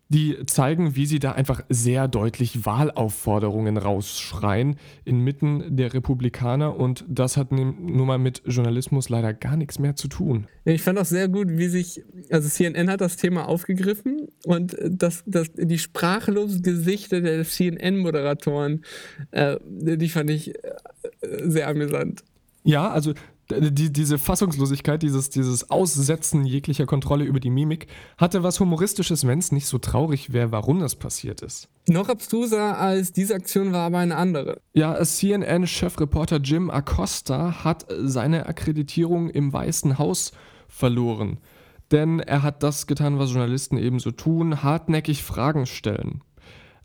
die 0.09 0.37
zeigen, 0.47 0.97
wie 0.97 1.07
sie 1.07 1.19
da 1.19 1.33
einfach 1.33 1.63
sehr 1.69 2.09
deutlich 2.09 2.67
Wahlaufforderungen 2.67 3.77
rausschreien 3.77 4.77
inmitten 5.05 5.77
der 5.77 5.95
Republikaner 5.95 6.77
und 6.77 7.05
das 7.09 7.37
hat 7.37 7.53
nun 7.53 8.07
mal 8.07 8.19
mit 8.19 8.43
Journalismus 8.45 9.09
leider 9.09 9.33
gar 9.33 9.57
nichts 9.57 9.79
mehr 9.79 9.97
zu 9.97 10.09
tun. 10.09 10.47
Ich 10.65 10.83
fand 10.83 10.99
auch 10.99 11.05
sehr 11.05 11.29
gut, 11.29 11.49
wie 11.51 11.69
sich, 11.69 12.03
also 12.31 12.49
CNN 12.49 12.91
hat 12.91 13.01
das 13.01 13.17
Thema 13.17 13.49
aufgegriffen 13.49 14.29
und 14.45 14.77
das, 14.83 15.25
das, 15.27 15.49
die 15.55 15.79
sprachlosen 15.79 16.63
Gesichter 16.63 17.21
der 17.21 17.45
CNN-Moderatoren, 17.45 18.85
äh, 19.31 19.57
die 19.63 20.09
fand 20.09 20.31
ich 20.31 20.51
äh, 20.51 20.75
sehr 21.45 21.69
amüsant. 21.69 22.23
Ja, 22.65 22.91
also 22.91 23.13
die, 23.51 23.93
diese 23.93 24.19
Fassungslosigkeit, 24.19 25.03
dieses, 25.03 25.31
dieses 25.31 25.71
Aussetzen 25.71 26.45
jeglicher 26.45 26.87
Kontrolle 26.87 27.25
über 27.25 27.41
die 27.41 27.51
Mimik, 27.51 27.87
hatte 28.17 28.43
was 28.43 28.61
Humoristisches, 28.61 29.27
wenn 29.27 29.39
es 29.39 29.53
nicht 29.53 29.67
so 29.67 29.79
traurig 29.79 30.33
wäre, 30.33 30.53
warum 30.53 30.81
das 30.81 30.97
passiert 30.97 31.43
ist. 31.43 31.69
Noch 31.87 32.09
abstruser 32.09 32.79
als 32.79 33.13
diese 33.13 33.35
Aktion 33.35 33.73
war 33.73 33.87
aber 33.87 33.99
eine 33.99 34.17
andere. 34.17 34.61
Ja, 34.73 35.03
CNN-Chefreporter 35.03 36.39
Jim 36.39 36.71
Acosta 36.71 37.65
hat 37.65 37.87
seine 38.03 38.47
Akkreditierung 38.47 39.29
im 39.29 39.53
Weißen 39.53 39.99
Haus 39.99 40.33
verloren. 40.69 41.39
Denn 41.91 42.21
er 42.21 42.43
hat 42.43 42.63
das 42.63 42.87
getan, 42.87 43.19
was 43.19 43.31
Journalisten 43.31 43.77
ebenso 43.77 44.11
tun, 44.11 44.63
hartnäckig 44.63 45.23
Fragen 45.23 45.67
stellen. 45.67 46.23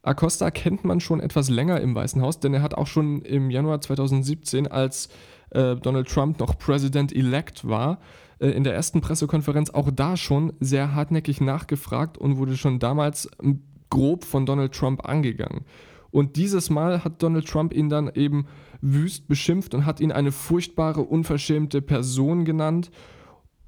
Acosta 0.02 0.50
kennt 0.52 0.86
man 0.86 1.00
schon 1.00 1.20
etwas 1.20 1.50
länger 1.50 1.82
im 1.82 1.96
Weißen 1.96 2.22
Haus, 2.22 2.40
denn 2.40 2.54
er 2.54 2.62
hat 2.62 2.74
auch 2.74 2.88
schon 2.88 3.22
im 3.22 3.50
Januar 3.50 3.82
2017 3.82 4.68
als 4.68 5.10
äh, 5.52 5.76
Donald 5.76 6.08
Trump 6.08 6.40
noch 6.40 6.58
President-elect 6.58 7.68
war, 7.68 8.00
äh, 8.40 8.50
in 8.50 8.64
der 8.64 8.74
ersten 8.74 9.02
Pressekonferenz 9.02 9.70
auch 9.70 9.92
da 9.92 10.18
schon 10.18 10.54
sehr 10.60 10.94
hartnäckig 10.96 11.42
nachgefragt 11.42 12.18
und 12.18 12.38
wurde 12.38 12.58
schon 12.58 12.80
damals 12.80 13.30
ähm, 13.42 13.62
grob 13.90 14.24
von 14.24 14.46
Donald 14.46 14.74
Trump 14.74 15.08
angegangen. 15.08 15.66
Und 16.12 16.36
dieses 16.38 16.70
Mal 16.70 17.04
hat 17.04 17.22
Donald 17.22 17.48
Trump 17.48 17.74
ihn 17.74 17.90
dann 17.90 18.10
eben 18.14 18.48
wüst 18.82 19.28
beschimpft 19.28 19.74
und 19.74 19.86
hat 19.86 20.00
ihn 20.00 20.12
eine 20.12 20.32
furchtbare, 20.32 21.02
unverschämte 21.02 21.82
Person 21.82 22.46
genannt 22.46 22.90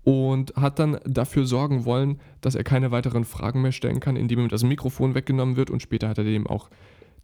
und 0.04 0.56
hat 0.56 0.80
dann 0.80 1.00
dafür 1.06 1.46
sorgen 1.46 1.86
wollen, 1.86 2.20
dass 2.42 2.56
er 2.56 2.64
keine 2.64 2.92
weiteren 2.92 3.26
Fragen 3.26 3.62
mehr 3.62 3.72
stellen 3.72 4.00
kann, 4.00 4.16
indem 4.16 4.40
ihm 4.40 4.50
das 4.50 4.64
Mikrofon 4.64 5.14
weggenommen 5.14 5.56
wird 5.56 5.70
und 5.70 5.82
später 5.82 6.10
hat 6.10 6.18
er 6.18 6.24
dem 6.24 6.48
auch 6.48 6.70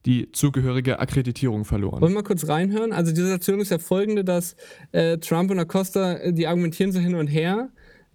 die 0.05 0.31
zugehörige 0.31 0.99
Akkreditierung 0.99 1.65
verloren. 1.65 2.01
Wollen 2.01 2.13
wir 2.13 2.21
mal 2.21 2.23
kurz 2.23 2.47
reinhören? 2.47 2.93
Also 2.93 3.11
die 3.11 3.21
Situation 3.21 3.59
ist 3.59 3.71
ja 3.71 3.79
folgende, 3.79 4.23
dass 4.23 4.55
äh, 4.91 5.17
Trump 5.17 5.51
und 5.51 5.59
Acosta, 5.59 6.13
äh, 6.13 6.33
die 6.33 6.47
argumentieren 6.47 6.91
so 6.91 6.99
hin 6.99 7.15
und 7.15 7.27
her 7.27 7.69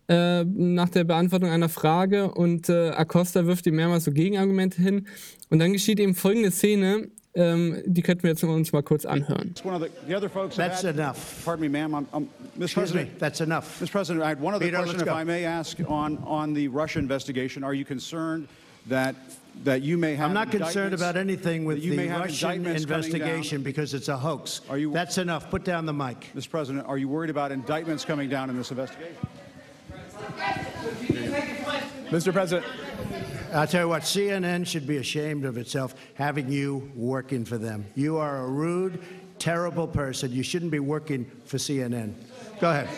äh, 0.09 0.45
nach 0.45 0.88
der 0.88 1.05
Beantwortung 1.05 1.51
einer 1.51 1.68
Frage 1.68 2.33
und 2.33 2.68
äh, 2.68 2.90
Acosta 2.90 3.47
wirft 3.47 3.66
ihm 3.66 3.77
mehrmals 3.77 4.05
so 4.05 4.12
Gegenargumente 4.12 4.81
hin 4.83 5.07
und 5.51 5.59
dann 5.59 5.73
geschieht 5.73 6.01
eben 6.01 6.14
folgende 6.14 6.51
Szene. 6.51 7.09
Ähm, 7.35 7.83
die 7.87 8.03
könnten 8.03 8.25
wir 8.25 8.31
jetzt 8.31 8.45
uns 8.45 8.73
mal 8.73 8.83
kurz 8.83 9.07
anhören. 9.07 9.55
That's 10.55 10.85
enough. 10.85 11.42
Pardon 11.47 11.61
me, 11.62 11.71
ma'am. 11.71 11.95
I'm, 11.95 12.07
I'm, 12.12 12.27
Mr. 12.59 12.64
Excuse 12.64 12.75
President, 12.75 13.12
me, 13.12 13.18
that's 13.18 13.40
enough. 13.40 13.81
Mr. 13.81 13.90
President, 13.90 14.23
I 14.23 14.29
had 14.29 14.40
one 14.40 14.55
other 14.55 14.66
Peter, 14.66 14.77
question, 14.77 15.01
if. 15.01 15.09
I 15.09 15.25
may 15.25 15.47
ask, 15.47 15.79
on, 15.88 16.18
on 16.27 16.53
the 16.53 16.68
Russia 16.68 16.99
investigation. 16.99 17.64
Are 17.64 17.73
you 17.73 17.87
concerned 17.87 18.49
that 18.87 19.14
that 19.65 19.83
you 19.83 19.97
may 19.97 20.15
have 20.17 20.29
I'm 20.31 20.35
not 20.35 20.51
concerned 20.51 20.95
about 20.95 21.17
anything 21.17 21.65
with 21.65 21.83
you 21.83 21.91
the 21.91 21.97
may 21.97 22.07
have 22.09 22.21
Russian 22.23 22.51
indictments 22.51 22.85
coming 22.85 23.03
down? 23.03 23.12
investigation 23.29 23.62
because 23.62 23.95
it's 23.95 24.09
a 24.09 24.17
hoax. 24.17 24.61
Are 24.69 24.79
you- 24.79 24.93
That's 24.93 25.19
enough. 25.19 25.51
Put 25.51 25.65
down 25.65 25.87
the 25.87 25.93
mic. 25.93 26.31
Mr. 26.35 26.51
President, 26.51 26.87
are 26.88 26.99
you 26.99 27.09
worried 27.09 27.31
about 27.31 27.53
indictments 27.53 28.05
coming 28.05 28.29
down 28.29 28.51
in 28.51 28.57
this 28.57 28.71
investigation? 28.71 29.17
Mr. 32.11 32.33
President, 32.33 32.67
I'll 33.55 33.67
tell 33.67 33.83
you 33.83 33.88
what, 33.88 34.03
CNN 34.03 34.67
should 34.67 34.87
be 34.87 34.97
ashamed 34.99 35.45
of 35.45 35.57
itself 35.57 35.95
having 36.15 36.51
you 36.51 36.91
working 36.95 37.45
for 37.45 37.59
them. 37.59 37.87
You 37.95 38.19
are 38.19 38.45
a 38.45 38.49
rude, 38.49 39.01
terrible 39.38 39.87
person. 39.87 40.33
You 40.33 40.43
shouldn't 40.43 40.71
be 40.71 40.79
working 40.79 41.31
for 41.45 41.57
CNN. 41.59 42.15
Go 42.61 42.71
ahead. 42.71 42.88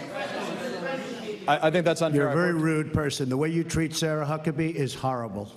I, 1.46 1.68
I 1.68 1.70
think 1.70 1.84
that's 1.84 2.02
unfair. 2.02 2.22
You're 2.22 2.28
a 2.28 2.32
I've 2.32 2.36
very 2.38 2.54
rude 2.54 2.92
person. 2.92 3.28
The 3.28 3.36
way 3.36 3.50
you 3.50 3.64
treat 3.64 3.94
Sarah 3.94 4.24
Huckabee 4.26 4.74
is 4.74 4.94
horrible. 4.94 5.52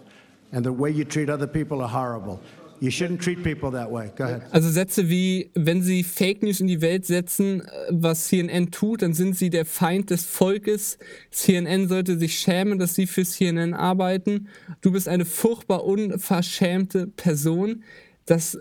And 0.52 0.66
the 0.66 0.72
way 0.72 0.92
you 0.92 1.04
treat 1.04 1.30
other 1.30 1.48
people 1.48 1.82
are 1.82 1.90
horrible. 1.90 2.40
You 2.80 2.92
shouldn't 2.92 3.22
treat 3.22 3.44
people 3.44 3.72
that 3.72 3.90
way. 3.90 4.12
Go 4.16 4.26
ahead. 4.26 4.44
Also 4.52 4.70
Sätze 4.70 5.10
wie, 5.10 5.50
wenn 5.56 5.82
sie 5.82 6.04
Fake 6.04 6.44
News 6.44 6.60
in 6.60 6.68
die 6.68 6.80
Welt 6.82 7.06
setzen, 7.06 7.62
äh, 7.62 7.68
was 7.90 8.28
CNN 8.28 8.70
tut, 8.70 9.02
dann 9.02 9.14
sind 9.14 9.36
sie 9.36 9.50
der 9.50 9.66
Feind 9.66 10.12
des 10.12 10.26
Volkes. 10.26 11.00
CNN 11.32 11.88
sollte 11.88 12.20
sich 12.20 12.38
schämen, 12.38 12.78
dass 12.78 12.94
sie 12.94 13.08
für 13.08 13.26
CNN 13.26 13.74
arbeiten. 13.74 14.48
Du 14.82 14.92
bist 14.92 15.08
eine 15.08 15.26
furchtbar 15.26 15.86
unverschämte 15.86 17.08
Person. 17.08 17.84
Das, 18.26 18.60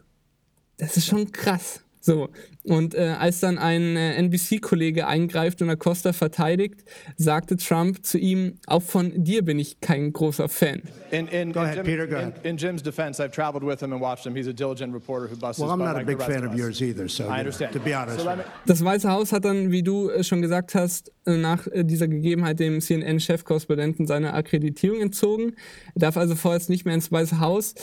das 0.79 0.97
ist 0.97 1.07
schon 1.07 1.31
krass. 1.31 1.83
So, 2.01 2.31
und 2.67 2.95
äh, 2.95 3.15
als 3.19 3.41
dann 3.41 3.59
ein 3.59 3.97
äh, 3.97 4.15
NBC-Kollege 4.17 5.07
eingreift 5.07 5.63
und 5.63 5.71
Acosta 5.71 6.13
verteidigt, 6.13 6.85
sagte 7.17 7.57
Trump 7.57 8.05
zu 8.05 8.19
ihm, 8.19 8.59
auch 8.67 8.83
von 8.83 9.13
dir 9.25 9.45
bin 9.45 9.59
ich 9.59 9.81
kein 9.81 10.13
großer 10.13 10.49
Fan. 10.49 10.83
In, 11.11 11.29
in, 11.29 11.53
Go 11.53 11.61
in 11.61 11.67
ahead, 11.67 11.85
Peter, 11.85 12.07
go 12.07 12.17
in, 12.17 12.23
ahead. 12.23 12.45
in 12.45 12.57
Jim's 12.57 12.83
defense, 12.83 13.23
I've 13.23 13.31
traveled 13.33 13.65
with 13.65 13.81
him 13.81 13.93
and 13.93 14.01
watched 14.03 14.27
him. 14.27 14.35
He's 14.35 14.49
a 14.49 14.53
diligent 14.53 14.93
reporter 14.93 15.29
who 15.31 15.37
busts 15.37 15.61
Well, 15.61 15.69
his 15.71 15.81
I'm 15.81 15.85
not 15.85 15.97
a 16.01 16.05
big 16.05 16.21
fan 16.21 16.39
of 16.45 16.47
of 16.47 16.53
us. 16.53 16.59
yours 16.59 16.83
either, 16.83 17.09
so, 17.09 17.23
you 17.25 17.29
I 17.31 17.33
know, 17.35 17.39
understand. 17.41 17.73
to 17.73 17.81
be 17.81 17.95
honest. 17.95 18.21
So 18.21 18.31
you. 18.31 18.37
Das 18.67 18.85
Weiße 18.85 19.09
Haus 19.11 19.33
hat 19.33 19.45
dann, 19.45 19.71
wie 19.71 19.83
du 19.83 20.11
äh, 20.11 20.25
schon 20.25 20.43
gesagt 20.43 20.75
hast, 20.75 21.13
äh, 21.27 21.37
nach 21.37 21.67
äh, 21.69 21.85
dieser 21.85 22.09
Gegebenheit 22.09 22.59
dem 22.59 22.81
CNN-Chefkorrespondenten 22.81 24.07
seine 24.07 24.35
Akkreditierung 24.35 25.01
entzogen. 25.01 25.53
Er 25.95 26.01
darf 26.01 26.17
also 26.17 26.35
vorerst 26.35 26.69
nicht 26.69 26.85
mehr 26.85 26.95
ins 26.95 27.13
Weiße 27.13 27.39
Haus. 27.41 27.75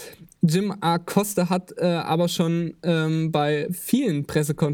Jim 0.42 0.74
Acosta 0.82 1.50
hat 1.50 1.74
äh, 1.78 1.86
aber 1.86 2.28
schon 2.28 2.74
ähm, 2.84 3.32
bei 3.32 3.70
vielen 3.72 4.26
Pressekonferenzen 4.26 4.73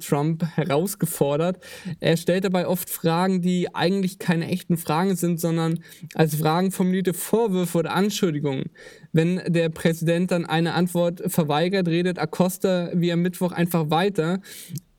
Trump 0.00 0.44
herausgefordert. 0.54 1.58
Er 2.00 2.16
stellt 2.16 2.44
dabei 2.44 2.66
oft 2.66 2.90
Fragen, 2.90 3.40
die 3.40 3.74
eigentlich 3.74 4.18
keine 4.18 4.48
echten 4.48 4.76
Fragen 4.76 5.16
sind, 5.16 5.40
sondern 5.40 5.80
als 6.14 6.36
Fragen 6.36 6.70
formulierte 6.70 7.14
Vorwürfe 7.14 7.78
oder 7.78 7.94
Anschuldigungen. 7.94 8.70
Wenn 9.12 9.40
der 9.46 9.68
Präsident 9.68 10.30
dann 10.30 10.44
eine 10.44 10.74
Antwort 10.74 11.22
verweigert, 11.26 11.88
redet 11.88 12.18
Acosta 12.18 12.90
wie 12.94 13.12
am 13.12 13.22
Mittwoch 13.22 13.52
einfach 13.52 13.90
weiter. 13.90 14.40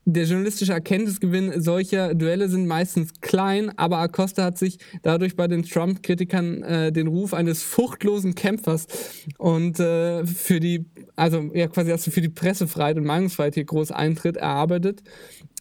Der 0.08 0.22
journalistische 0.22 0.72
Erkenntnisgewinn 0.72 1.60
solcher 1.60 2.14
Duelle 2.14 2.48
sind 2.48 2.68
meistens 2.68 3.20
klein, 3.20 3.76
aber 3.76 3.98
Acosta 3.98 4.44
hat 4.44 4.56
sich 4.56 4.78
dadurch 5.02 5.34
bei 5.34 5.48
den 5.48 5.64
Trump-Kritikern 5.64 6.62
äh, 6.62 6.92
den 6.92 7.08
Ruf 7.08 7.34
eines 7.34 7.64
furchtlosen 7.64 8.36
Kämpfers 8.36 8.86
und 9.36 9.80
äh, 9.80 10.24
für 10.24 10.60
die, 10.60 10.84
also 11.16 11.50
ja 11.54 11.66
quasi 11.66 11.90
er 11.90 11.98
für 11.98 12.20
die 12.20 12.28
Pressefreiheit 12.28 12.98
und 12.98 13.04
Meinungsfreiheit 13.04 13.54
hier 13.54 13.64
groß 13.64 13.90
eintritt, 13.90 14.36
erarbeitet. 14.36 15.02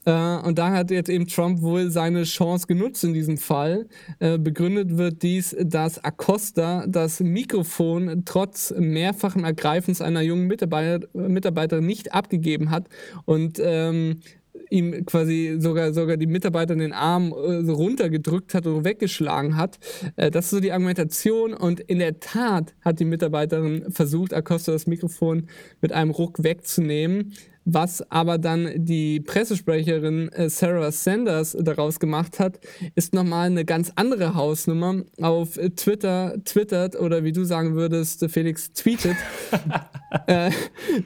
Äh, 0.06 0.38
und 0.38 0.58
da 0.58 0.72
hat 0.72 0.92
jetzt 0.92 1.10
eben 1.10 1.28
Trump 1.28 1.62
wohl 1.62 1.90
seine 1.90 2.24
Chance 2.24 2.68
genutzt 2.68 3.04
in 3.04 3.14
diesem 3.14 3.38
Fall. 3.38 3.88
Äh, 4.20 4.38
begründet 4.38 4.98
wird 4.98 5.24
dies, 5.24 5.56
dass 5.60 6.04
Acosta 6.04 6.86
das 6.88 7.20
Mikrofon 7.20 8.24
trotz 8.26 8.74
mehrfachen 8.78 9.44
Ergreifens 9.44 10.02
einer 10.02 10.22
jungen 10.22 10.48
Mitarbeiter, 10.48 11.08
Mitarbeiterin 11.14 11.86
nicht 11.86 12.14
abgegeben 12.14 12.72
hat 12.72 12.88
und 13.26 13.60
ähm, 13.62 14.22
ihm 14.70 15.06
quasi 15.06 15.56
sogar, 15.60 15.94
sogar 15.94 16.18
die 16.18 16.28
Mitarbeiter 16.28 16.76
den 16.76 16.94
Arm 16.94 17.34
äh, 17.34 17.64
so 17.64 17.74
runtergedrückt 17.74 18.54
hat 18.54 18.68
oder 18.68 18.84
weggeschlagen 18.84 19.58
hat. 19.58 19.80
Äh, 20.16 20.32
das 20.32 20.46
ist 20.46 20.52
so 20.52 20.60
die 20.60 20.72
Argumentation 20.72 21.54
und 21.54 21.80
in 21.80 22.00
der 22.00 22.20
Tat 22.20 22.74
hat 22.82 23.00
die 23.00 23.06
Mitarbeiterin 23.06 23.92
versucht, 23.92 24.34
Acosta 24.34 24.72
das 24.72 24.88
Mikrofon 24.88 25.48
mit 25.82 25.92
einem 25.92 26.12
Ruck 26.12 26.44
wegzunehmen. 26.44 27.34
Was 27.66 28.04
aber 28.12 28.38
dann 28.38 28.72
die 28.76 29.20
Pressesprecherin 29.20 30.30
äh, 30.30 30.50
Sarah 30.50 30.92
Sanders 30.92 31.58
daraus 31.60 32.00
gemacht 32.00 32.40
hat, 32.40 32.60
ist 32.94 33.16
nochmal 33.16 33.48
eine 33.48 33.66
ganz 33.66 33.92
andere 33.96 34.36
Hausnummer. 34.36 35.02
Auf 35.20 35.58
äh, 35.58 35.72
Twitter 35.72 36.36
twittert 36.46 36.96
oder 36.96 37.24
wie 37.24 37.32
du 37.32 37.44
sagen 37.44 37.76
würdest, 37.76 38.24
Felix 38.30 38.72
tweetet 38.74 39.18
äh, 40.28 40.52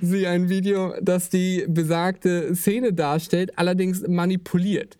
sie 0.02 0.28
ein 0.28 0.50
Video, 0.50 0.94
das 1.02 1.30
die 1.30 1.66
besagte 1.68 2.56
Szene 2.56 2.94
darstellt, 2.94 3.58
allerdings 3.58 4.08
manipuliert. 4.08 4.98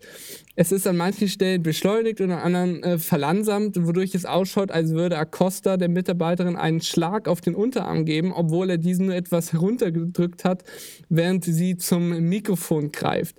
Es 0.56 0.72
ist 0.72 0.86
an 0.86 0.96
manchen 0.96 1.28
Stellen 1.28 1.62
beschleunigt 1.62 2.20
und 2.20 2.30
an 2.32 2.54
anderen 2.54 2.82
äh, 2.82 2.98
verlangsamt, 2.98 3.86
wodurch 3.86 4.14
es 4.14 4.24
ausschaut, 4.24 4.70
als 4.70 4.90
würde 4.90 5.18
Acosta 5.18 5.76
der 5.76 5.88
Mitarbeiterin 5.88 6.56
einen 6.56 6.80
Schlag 6.80 7.28
auf 7.28 7.40
den 7.40 7.54
Unterarm 7.54 8.04
geben, 8.04 8.32
obwohl 8.32 8.70
er 8.70 8.78
diesen 8.78 9.06
nur 9.06 9.14
etwas 9.14 9.52
heruntergedrückt 9.52 10.44
hat, 10.44 10.64
während 11.08 11.44
sie 11.44 11.76
zum 11.76 12.10
Mikrofon 12.28 12.92
greift. 12.92 13.36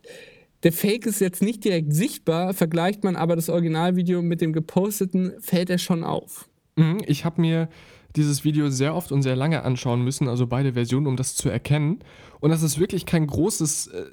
Der 0.63 0.71
Fake 0.71 1.05
ist 1.05 1.21
jetzt 1.21 1.41
nicht 1.41 1.63
direkt 1.63 1.93
sichtbar, 1.93 2.53
vergleicht 2.53 3.03
man 3.03 3.15
aber 3.15 3.35
das 3.35 3.49
Originalvideo 3.49 4.21
mit 4.21 4.41
dem 4.41 4.53
geposteten, 4.53 5.33
fällt 5.39 5.69
er 5.69 5.79
schon 5.79 6.03
auf. 6.03 6.47
Mhm, 6.75 6.99
Ich 7.05 7.25
habe 7.25 7.41
mir 7.41 7.69
dieses 8.15 8.43
Video 8.43 8.69
sehr 8.69 8.95
oft 8.95 9.11
und 9.11 9.21
sehr 9.21 9.35
lange 9.35 9.63
anschauen 9.63 10.03
müssen, 10.03 10.27
also 10.27 10.47
beide 10.47 10.73
Versionen, 10.73 11.07
um 11.07 11.17
das 11.17 11.35
zu 11.35 11.49
erkennen. 11.49 11.99
Und 12.39 12.49
das 12.49 12.63
ist 12.63 12.79
wirklich 12.79 13.05
kein 13.05 13.27
großes, 13.27 13.87
äh, 13.87 14.05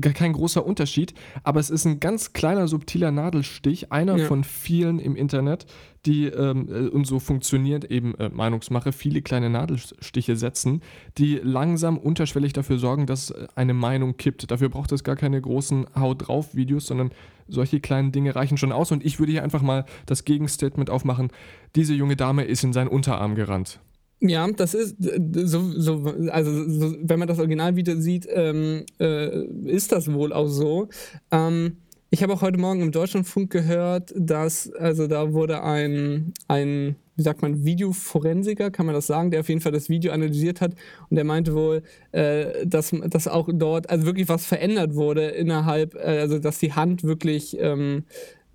kein 0.00 0.32
großer 0.32 0.64
Unterschied, 0.64 1.14
aber 1.42 1.60
es 1.60 1.70
ist 1.70 1.84
ein 1.86 2.00
ganz 2.00 2.32
kleiner, 2.32 2.68
subtiler 2.68 3.10
Nadelstich, 3.10 3.92
einer 3.92 4.16
Ja. 4.16 4.26
von 4.26 4.44
vielen 4.44 4.98
im 4.98 5.16
Internet, 5.16 5.66
die, 6.04 6.26
ähm, 6.26 6.68
äh, 6.70 6.88
und 6.88 7.06
so 7.06 7.18
funktioniert 7.18 7.84
eben 7.84 8.14
äh, 8.16 8.28
Meinungsmache, 8.28 8.92
viele 8.92 9.22
kleine 9.22 9.50
Nadelstiche 9.50 10.36
setzen, 10.36 10.82
die 11.18 11.40
langsam 11.42 11.98
unterschwellig 11.98 12.52
dafür 12.52 12.78
sorgen, 12.78 13.06
dass 13.06 13.30
äh, 13.30 13.48
eine 13.56 13.74
Meinung 13.74 14.16
kippt. 14.16 14.50
Dafür 14.50 14.68
braucht 14.68 14.92
es 14.92 15.02
gar 15.02 15.16
keine 15.16 15.40
großen 15.40 15.86
Haut 15.98 16.28
drauf 16.28 16.54
Videos, 16.54 16.86
sondern 16.86 17.10
solche 17.48 17.80
kleinen 17.80 18.12
Dinge 18.12 18.36
reichen 18.36 18.56
schon 18.56 18.72
aus. 18.72 18.92
Und 18.92 19.04
ich 19.04 19.18
würde 19.18 19.32
hier 19.32 19.42
einfach 19.42 19.62
mal 19.62 19.84
das 20.06 20.24
Gegenstatement 20.24 20.90
aufmachen. 20.90 21.30
Diese 21.74 21.94
junge 21.94 22.16
Dame 22.16 22.44
ist 22.44 22.62
in 22.64 22.72
seinen 22.72 22.88
Unterarm 22.88 23.34
gerannt. 23.34 23.80
Ja, 24.20 24.46
das 24.50 24.72
ist 24.74 24.96
so, 24.98 25.72
so 25.78 26.14
also 26.30 26.68
so, 26.68 26.94
wenn 27.02 27.18
man 27.18 27.28
das 27.28 27.38
Originalvideo 27.38 27.96
sieht, 28.00 28.26
ähm, 28.30 28.84
äh, 28.98 29.44
ist 29.66 29.92
das 29.92 30.10
wohl 30.12 30.32
auch 30.32 30.46
so. 30.48 30.88
Ähm, 31.30 31.76
ich 32.08 32.22
habe 32.22 32.32
auch 32.32 32.40
heute 32.40 32.58
Morgen 32.58 32.80
im 32.80 32.92
Deutschlandfunk 32.92 33.50
gehört, 33.50 34.14
dass, 34.16 34.72
also 34.72 35.06
da 35.06 35.32
wurde 35.34 35.62
ein, 35.62 36.32
ein, 36.48 36.96
wie 37.16 37.22
sagt 37.22 37.42
man, 37.42 37.64
Videoforensiker, 37.64 38.70
kann 38.70 38.86
man 38.86 38.94
das 38.94 39.06
sagen, 39.06 39.30
der 39.30 39.40
auf 39.40 39.48
jeden 39.50 39.60
Fall 39.60 39.72
das 39.72 39.90
Video 39.90 40.12
analysiert 40.12 40.62
hat 40.62 40.72
und 41.10 41.16
der 41.16 41.24
meinte 41.24 41.54
wohl, 41.54 41.82
äh, 42.12 42.66
dass, 42.66 42.92
dass 43.08 43.28
auch 43.28 43.48
dort 43.52 43.90
also 43.90 44.06
wirklich 44.06 44.30
was 44.30 44.46
verändert 44.46 44.94
wurde 44.94 45.26
innerhalb, 45.26 45.94
äh, 45.94 46.20
also 46.20 46.38
dass 46.38 46.58
die 46.58 46.72
Hand 46.72 47.04
wirklich 47.04 47.58
ähm, 47.60 48.04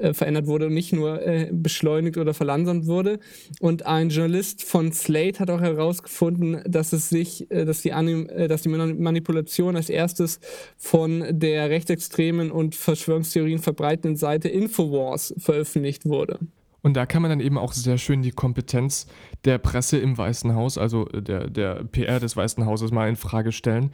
äh, 0.02 0.14
verändert 0.14 0.48
wurde 0.48 0.68
und 0.68 0.74
nicht 0.74 0.94
nur 0.94 1.26
äh, 1.26 1.50
beschleunigt 1.52 2.18
oder 2.18 2.34
verlangsamt 2.34 2.88
wurde. 2.88 3.20
Und 3.60 3.86
ein 3.86 4.10
Journalist 4.10 4.64
von 4.64 4.92
Slate 4.92 5.40
hat 5.40 5.50
auch 5.50 5.62
herausgefunden, 5.62 6.62
dass 6.66 6.94
es 6.94 7.10
sich, 7.10 7.50
äh, 7.52 7.66
dass 7.66 7.82
die, 7.82 7.94
Anim 7.94 8.28
äh, 8.30 8.48
dass 8.48 8.64
die 8.64 8.70
Manipulation 8.70 9.76
als 9.76 9.90
erstes 9.90 10.40
von 10.78 11.24
der 11.30 11.70
rechtsextremen 11.70 12.52
und 12.52 12.76
Verschwörungstheorien 12.76 13.60
verbreitenden 13.60 14.18
Seite 14.18 14.50
Infowars 14.50 15.34
veröffentlicht 15.38 16.06
wurde. 16.06 16.40
Und 16.82 16.96
da 16.96 17.06
kann 17.06 17.22
man 17.22 17.30
dann 17.30 17.40
eben 17.40 17.58
auch 17.58 17.74
sehr 17.74 17.98
schön 17.98 18.24
die 18.24 18.32
Kompetenz 18.32 19.06
der 19.46 19.60
Presse 19.60 19.98
im 19.98 20.18
Weißen 20.18 20.56
Haus, 20.56 20.78
also 20.78 21.06
der, 21.06 21.50
der 21.50 21.84
PR 21.84 22.20
des 22.20 22.36
Weißen 22.36 22.66
Hauses, 22.66 22.92
mal 22.92 23.08
in 23.08 23.16
Frage 23.16 23.52
stellen, 23.52 23.92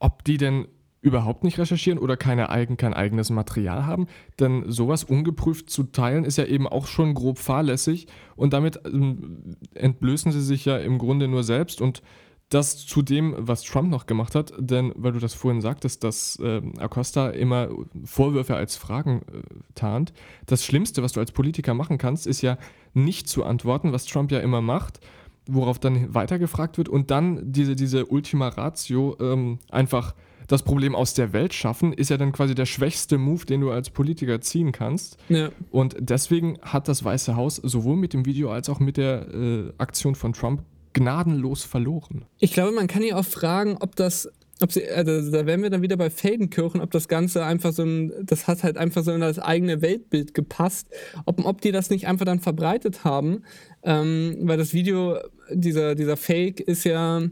ob 0.00 0.24
die 0.24 0.36
denn 0.36 0.66
überhaupt 1.04 1.44
nicht 1.44 1.58
recherchieren 1.58 1.98
oder 1.98 2.16
keine 2.16 2.48
eigen, 2.48 2.78
kein 2.78 2.94
eigenes 2.94 3.28
Material 3.28 3.84
haben. 3.84 4.06
Denn 4.40 4.64
sowas 4.70 5.04
ungeprüft 5.04 5.68
zu 5.68 5.84
teilen 5.84 6.24
ist 6.24 6.38
ja 6.38 6.46
eben 6.46 6.66
auch 6.66 6.86
schon 6.86 7.12
grob 7.12 7.38
fahrlässig 7.38 8.06
und 8.36 8.54
damit 8.54 8.80
ähm, 8.86 9.56
entblößen 9.74 10.32
sie 10.32 10.40
sich 10.40 10.64
ja 10.64 10.78
im 10.78 10.96
Grunde 10.96 11.28
nur 11.28 11.44
selbst 11.44 11.82
und 11.82 12.02
das 12.48 12.86
zu 12.86 13.02
dem, 13.02 13.34
was 13.36 13.62
Trump 13.62 13.90
noch 13.90 14.06
gemacht 14.06 14.34
hat, 14.34 14.54
denn 14.58 14.92
weil 14.96 15.12
du 15.12 15.18
das 15.18 15.34
vorhin 15.34 15.60
sagtest, 15.60 16.04
dass 16.04 16.38
äh, 16.38 16.62
Acosta 16.78 17.30
immer 17.30 17.68
Vorwürfe 18.04 18.56
als 18.56 18.76
Fragen 18.76 19.22
äh, 19.32 19.42
tarnt, 19.74 20.14
das 20.46 20.64
Schlimmste, 20.64 21.02
was 21.02 21.12
du 21.12 21.20
als 21.20 21.32
Politiker 21.32 21.74
machen 21.74 21.98
kannst, 21.98 22.26
ist 22.26 22.40
ja 22.40 22.56
nicht 22.94 23.28
zu 23.28 23.44
antworten, 23.44 23.92
was 23.92 24.06
Trump 24.06 24.30
ja 24.32 24.40
immer 24.40 24.62
macht, 24.62 25.00
worauf 25.46 25.78
dann 25.78 26.14
weitergefragt 26.14 26.78
wird 26.78 26.88
und 26.88 27.10
dann 27.10 27.52
diese, 27.52 27.76
diese 27.76 28.06
Ultima 28.06 28.48
Ratio 28.48 29.16
ähm, 29.20 29.58
einfach 29.70 30.14
das 30.48 30.62
Problem 30.62 30.94
aus 30.94 31.14
der 31.14 31.32
Welt 31.32 31.54
schaffen, 31.54 31.92
ist 31.92 32.10
ja 32.10 32.16
dann 32.16 32.32
quasi 32.32 32.54
der 32.54 32.66
schwächste 32.66 33.18
Move, 33.18 33.44
den 33.46 33.60
du 33.60 33.70
als 33.70 33.90
Politiker 33.90 34.40
ziehen 34.40 34.72
kannst. 34.72 35.16
Ja. 35.28 35.50
Und 35.70 35.96
deswegen 35.98 36.58
hat 36.62 36.88
das 36.88 37.04
Weiße 37.04 37.36
Haus 37.36 37.56
sowohl 37.56 37.96
mit 37.96 38.12
dem 38.12 38.26
Video 38.26 38.50
als 38.50 38.68
auch 38.68 38.80
mit 38.80 38.96
der 38.96 39.28
äh, 39.32 39.72
Aktion 39.78 40.14
von 40.14 40.32
Trump 40.32 40.62
gnadenlos 40.92 41.64
verloren. 41.64 42.24
Ich 42.38 42.52
glaube, 42.52 42.72
man 42.72 42.86
kann 42.86 43.02
ja 43.02 43.16
auch 43.16 43.24
fragen, 43.24 43.76
ob 43.80 43.96
das 43.96 44.28
ob 44.60 44.70
sie, 44.70 44.88
also 44.88 45.32
da 45.32 45.46
wären 45.46 45.62
wir 45.62 45.70
dann 45.70 45.82
wieder 45.82 45.96
bei 45.96 46.10
Feldenkirchen, 46.10 46.80
ob 46.80 46.90
das 46.92 47.08
Ganze 47.08 47.44
einfach 47.44 47.72
so 47.72 47.82
ein, 47.82 48.12
das 48.22 48.46
hat 48.46 48.62
halt 48.62 48.76
einfach 48.76 49.02
so 49.02 49.12
in 49.12 49.20
das 49.20 49.38
eigene 49.38 49.82
Weltbild 49.82 50.32
gepasst, 50.32 50.88
ob, 51.26 51.44
ob 51.44 51.60
die 51.60 51.72
das 51.72 51.90
nicht 51.90 52.06
einfach 52.06 52.24
dann 52.24 52.40
verbreitet 52.40 53.04
haben, 53.04 53.42
ähm, 53.82 54.36
weil 54.42 54.56
das 54.56 54.72
Video, 54.72 55.18
dieser, 55.50 55.94
dieser 55.94 56.16
Fake 56.16 56.60
ist 56.60 56.84
ja, 56.84 57.22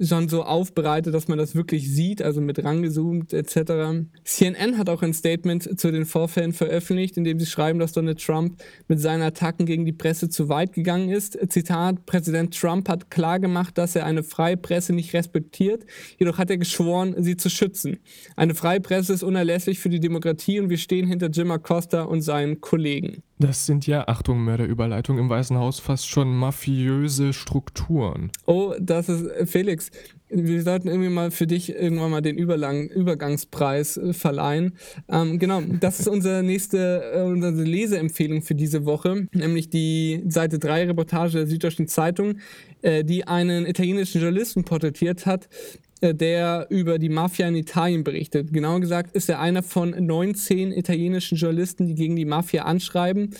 schon 0.00 0.28
so 0.28 0.42
aufbereitet, 0.42 1.14
dass 1.14 1.28
man 1.28 1.38
das 1.38 1.54
wirklich 1.54 1.90
sieht, 1.90 2.22
also 2.22 2.40
mit 2.40 2.62
rangezoomt 2.64 3.32
etc. 3.32 4.04
CNN 4.24 4.78
hat 4.78 4.88
auch 4.88 5.02
ein 5.02 5.14
Statement 5.14 5.78
zu 5.78 5.92
den 5.92 6.06
Vorfällen 6.06 6.52
veröffentlicht, 6.52 7.16
in 7.16 7.24
dem 7.24 7.38
sie 7.38 7.46
schreiben, 7.46 7.78
dass 7.78 7.92
Donald 7.92 8.22
Trump 8.22 8.62
mit 8.88 9.00
seinen 9.00 9.22
Attacken 9.22 9.66
gegen 9.66 9.84
die 9.84 9.92
Presse 9.92 10.28
zu 10.28 10.48
weit 10.48 10.72
gegangen 10.72 11.10
ist. 11.10 11.38
Zitat, 11.48 12.06
Präsident 12.06 12.58
Trump 12.58 12.88
hat 12.88 13.10
klargemacht, 13.10 13.78
dass 13.78 13.96
er 13.96 14.06
eine 14.06 14.22
freie 14.22 14.56
Presse 14.56 14.92
nicht 14.92 15.12
respektiert, 15.14 15.84
jedoch 16.18 16.38
hat 16.38 16.50
er 16.50 16.58
geschworen, 16.58 17.14
sie 17.18 17.36
zu 17.36 17.50
schützen. 17.50 17.98
Eine 18.36 18.54
freie 18.54 18.80
Presse 18.80 19.12
ist 19.12 19.22
unerlässlich 19.22 19.78
für 19.78 19.88
die 19.88 20.00
Demokratie 20.00 20.60
und 20.60 20.70
wir 20.70 20.78
stehen 20.78 21.06
hinter 21.06 21.28
Jim 21.28 21.50
Acosta 21.50 22.02
und 22.02 22.22
seinen 22.22 22.60
Kollegen. 22.60 23.22
Das 23.42 23.66
sind 23.66 23.88
ja, 23.88 24.06
Achtung, 24.06 24.44
Mörderüberleitung 24.44 25.18
im 25.18 25.28
Weißen 25.28 25.58
Haus, 25.58 25.80
fast 25.80 26.08
schon 26.08 26.32
mafiöse 26.32 27.32
Strukturen. 27.32 28.30
Oh, 28.46 28.72
das 28.78 29.08
ist, 29.08 29.50
Felix, 29.50 29.90
wir 30.28 30.62
sollten 30.62 30.86
irgendwie 30.86 31.08
mal 31.08 31.32
für 31.32 31.48
dich 31.48 31.74
irgendwann 31.74 32.12
mal 32.12 32.22
den 32.22 32.38
Überlang, 32.38 32.88
Übergangspreis 32.88 33.96
äh, 33.96 34.12
verleihen. 34.12 34.74
Ähm, 35.08 35.40
genau, 35.40 35.60
das 35.80 35.98
ist 35.98 36.06
unsere 36.06 36.44
nächste 36.44 37.02
äh, 37.14 37.22
unsere 37.22 37.52
Leseempfehlung 37.52 38.42
für 38.42 38.54
diese 38.54 38.84
Woche, 38.84 39.26
nämlich 39.32 39.70
die 39.70 40.22
Seite 40.28 40.60
3 40.60 40.86
Reportage 40.86 41.38
der 41.38 41.46
Süddeutschen 41.48 41.88
Zeitung, 41.88 42.38
äh, 42.82 43.02
die 43.02 43.26
einen 43.26 43.66
italienischen 43.66 44.20
Journalisten 44.20 44.64
porträtiert 44.64 45.26
hat, 45.26 45.46
äh, 45.46 45.91
der 46.02 46.66
über 46.70 46.98
die 46.98 47.08
Mafia 47.08 47.46
in 47.48 47.54
Italien 47.54 48.04
berichtet. 48.04 48.52
Genauer 48.52 48.80
gesagt 48.80 49.14
ist 49.14 49.28
er 49.28 49.40
einer 49.40 49.62
von 49.62 49.90
19 49.90 50.72
italienischen 50.72 51.38
Journalisten, 51.38 51.86
die 51.86 51.94
gegen 51.94 52.16
die 52.16 52.24
Mafia 52.24 52.64
anschreiben. 52.64 53.30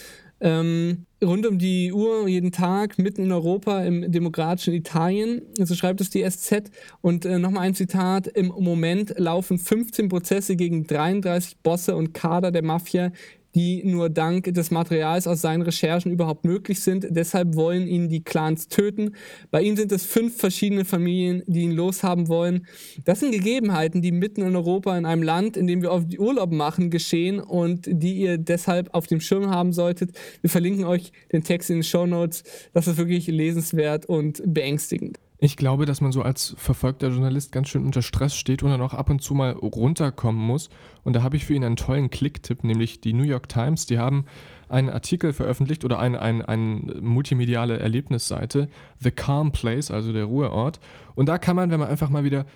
Ähm, 0.43 1.07
rund 1.23 1.47
um 1.47 1.59
die 1.59 1.93
Uhr, 1.93 2.27
jeden 2.27 2.51
Tag, 2.51 2.99
mitten 2.99 3.23
in 3.23 3.31
Europa, 3.31 3.85
im 3.85 4.11
demokratischen 4.11 4.75
Italien. 4.75 5.43
So 5.57 5.77
schreibt 5.77 6.01
es 6.01 6.11
die 6.11 6.29
SZ. 6.29 6.71
Und 7.01 7.25
äh, 7.25 7.39
nochmal 7.39 7.63
ein 7.63 7.75
Zitat. 7.75 8.27
Im 8.27 8.49
Moment 8.49 9.15
laufen 9.19 9.59
15 9.59 10.09
Prozesse 10.09 10.57
gegen 10.57 10.85
33 10.85 11.59
Bosse 11.59 11.95
und 11.95 12.13
Kader 12.13 12.51
der 12.51 12.65
Mafia, 12.65 13.13
die 13.55 13.83
nur 13.85 14.11
dank 14.11 14.53
des 14.55 14.71
Materials 14.71 15.27
aus 15.27 15.41
seinen 15.41 15.63
Recherchen 15.63 16.11
überhaupt 16.11 16.45
möglich 16.45 16.81
sind. 16.81 17.07
Deshalb 17.11 17.55
wollen 17.55 17.87
ihn 17.87 18.09
die 18.09 18.23
Clans 18.23 18.69
töten. 18.69 19.15
Bei 19.51 19.63
ihm 19.63 19.77
sind 19.77 19.93
es 19.93 20.07
fünf 20.07 20.37
verschiedene 20.37 20.85
Familien, 20.85 21.43
die 21.47 21.63
ihn 21.63 21.73
loshaben 21.73 22.29
wollen. 22.29 22.67
Das 23.05 23.21
sind 23.21 23.33
Gegebenheiten, 23.33 24.03
die 24.03 24.13
mitten 24.13 24.43
in 24.43 24.57
Europa, 24.57 24.97
in 24.97 25.07
einem 25.07 25.23
Land, 25.23 25.57
in 25.57 25.67
dem 25.67 25.83
wir 25.83 25.93
auf 25.93 26.05
Urlaub 26.19 26.53
machen, 26.53 26.91
geschehen 26.91 27.41
und 27.41 27.87
die 27.87 28.15
ihr 28.15 28.39
deshalb 28.39 28.95
auf 28.95 29.07
dem 29.07 29.21
Schirm 29.21 29.51
haben 29.51 29.73
solltet. 29.73 30.13
Wir 30.41 30.51
verlinken 30.51 30.85
euch 30.85 31.13
den 31.33 31.45
Text 31.45 31.71
in 31.71 31.79
den 31.79 31.85
Show 31.85 32.07
Notes. 32.07 32.45
Das 32.73 32.87
ist 32.87 32.97
wirklich 32.97 33.27
lesenswert 33.27 34.07
und 34.07 34.43
beängstigend. 34.47 35.22
Ich 35.45 35.57
glaube, 35.57 35.87
dass 35.87 36.01
man 36.01 36.13
so 36.13 36.23
als 36.23 36.55
verfolgter 36.57 37.09
Journalist 37.09 37.51
ganz 37.51 37.67
schön 37.69 37.85
unter 37.85 38.01
Stress 38.01 38.37
steht 38.37 38.63
und 38.63 38.71
dann 38.71 38.81
auch 38.81 38.95
ab 38.95 39.11
und 39.11 39.23
zu 39.23 39.35
mal 39.35 39.51
runterkommen 39.51 40.41
muss. 40.41 40.71
Und 41.03 41.17
da 41.17 41.25
habe 41.25 41.35
ich 41.35 41.45
für 41.47 41.55
ihn 41.55 41.65
einen 41.65 41.75
tollen 41.75 42.11
Klicktipp, 42.11 42.63
nämlich 42.63 43.01
die 43.01 43.13
New 43.13 43.25
York 43.25 43.49
Times. 43.49 43.87
Die 43.87 43.99
haben 43.99 44.27
einen 44.69 44.89
Artikel 44.89 45.33
veröffentlicht 45.33 45.85
oder 45.85 45.99
eine 45.99 46.23
ein, 46.23 46.43
ein 46.43 46.93
multimediale 47.01 47.77
Erlebnisseite, 47.81 48.69
The 49.01 49.11
Calm 49.11 49.51
Place, 49.51 49.91
also 49.91 50.13
der 50.13 50.27
Ruheort. 50.27 50.79
Und 51.17 51.27
da 51.27 51.39
kann 51.39 51.57
man, 51.57 51.73
wenn 51.73 51.81
man 51.81 51.89
einfach 51.89 52.09
mal 52.09 52.23
wieder 52.23 52.47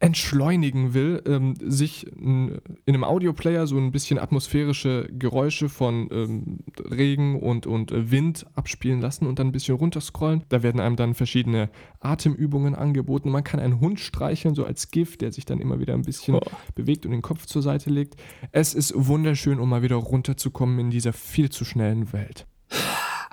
entschleunigen 0.00 0.94
will, 0.94 1.22
ähm, 1.26 1.54
sich 1.60 2.06
in 2.06 2.60
einem 2.86 3.04
Audioplayer 3.04 3.66
so 3.66 3.76
ein 3.76 3.92
bisschen 3.92 4.18
atmosphärische 4.18 5.08
Geräusche 5.12 5.68
von 5.68 6.08
ähm, 6.12 6.58
Regen 6.90 7.40
und, 7.40 7.66
und 7.66 7.92
äh, 7.92 8.10
Wind 8.10 8.46
abspielen 8.54 9.00
lassen 9.00 9.26
und 9.26 9.38
dann 9.38 9.48
ein 9.48 9.52
bisschen 9.52 9.76
runterscrollen. 9.76 10.44
Da 10.48 10.62
werden 10.62 10.80
einem 10.80 10.96
dann 10.96 11.14
verschiedene 11.14 11.70
Atemübungen 12.00 12.74
angeboten. 12.74 13.30
Man 13.30 13.44
kann 13.44 13.60
einen 13.60 13.80
Hund 13.80 14.00
streicheln, 14.00 14.54
so 14.54 14.64
als 14.64 14.90
Gift, 14.90 15.20
der 15.20 15.32
sich 15.32 15.44
dann 15.44 15.60
immer 15.60 15.80
wieder 15.80 15.94
ein 15.94 16.02
bisschen 16.02 16.34
oh. 16.34 16.40
bewegt 16.74 17.06
und 17.06 17.12
den 17.12 17.22
Kopf 17.22 17.46
zur 17.46 17.62
Seite 17.62 17.90
legt. 17.90 18.16
Es 18.52 18.74
ist 18.74 18.92
wunderschön, 18.94 19.58
um 19.58 19.68
mal 19.68 19.82
wieder 19.82 19.96
runterzukommen 19.96 20.78
in 20.78 20.90
dieser 20.90 21.12
viel 21.12 21.50
zu 21.50 21.64
schnellen 21.64 22.12
Welt. 22.12 22.46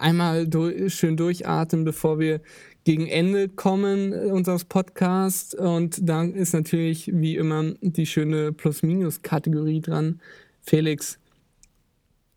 Einmal 0.04 0.50
durch, 0.50 0.94
schön 0.94 1.16
durchatmen, 1.16 1.86
bevor 1.86 2.20
wir 2.20 2.42
gegen 2.84 3.08
Ende 3.08 3.48
kommen 3.48 4.12
äh, 4.12 4.32
unseres 4.32 4.66
Podcasts. 4.66 5.56
Und 5.56 5.98
da 6.02 6.24
ist 6.24 6.54
natürlich 6.54 7.10
wie 7.14 7.38
immer 7.38 7.72
die 7.80 8.06
schöne 8.06 8.52
Plus-Minus-Kategorie 8.52 9.80
dran. 9.80 10.20
Felix, 10.62 11.20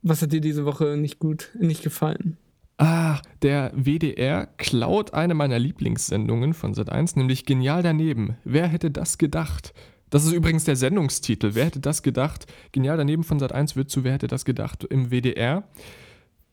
was 0.03 0.23
hat 0.23 0.33
dir 0.33 0.41
diese 0.41 0.65
Woche 0.65 0.97
nicht 0.97 1.19
gut, 1.19 1.51
nicht 1.59 1.83
gefallen? 1.83 2.37
Ah, 2.79 3.19
der 3.43 3.73
WDR 3.75 4.47
klaut 4.59 5.13
eine 5.13 5.35
meiner 5.35 5.59
Lieblingssendungen 5.59 6.55
von 6.55 6.73
Sat1, 6.73 7.19
nämlich 7.19 7.47
Genial 7.47 7.83
daneben. 7.83 8.37
Wer 8.45 8.69
hätte 8.69 8.93
das 8.93 9.19
gedacht? 9.19 9.75
Das 10.11 10.25
ist 10.25 10.31
übrigens 10.31 10.63
der 10.63 10.77
Sendungstitel. 10.77 11.57
Wer 11.57 11.65
hätte 11.65 11.81
das 11.81 12.05
gedacht? 12.05 12.47
Genial 12.71 12.97
daneben 12.97 13.25
von 13.25 13.41
Sat1 13.41 13.75
wird 13.75 13.91
zu 13.91 14.05
Wer 14.05 14.13
hätte 14.13 14.29
das 14.29 14.45
gedacht 14.45 14.85
im 14.85 15.11
WDR. 15.11 15.65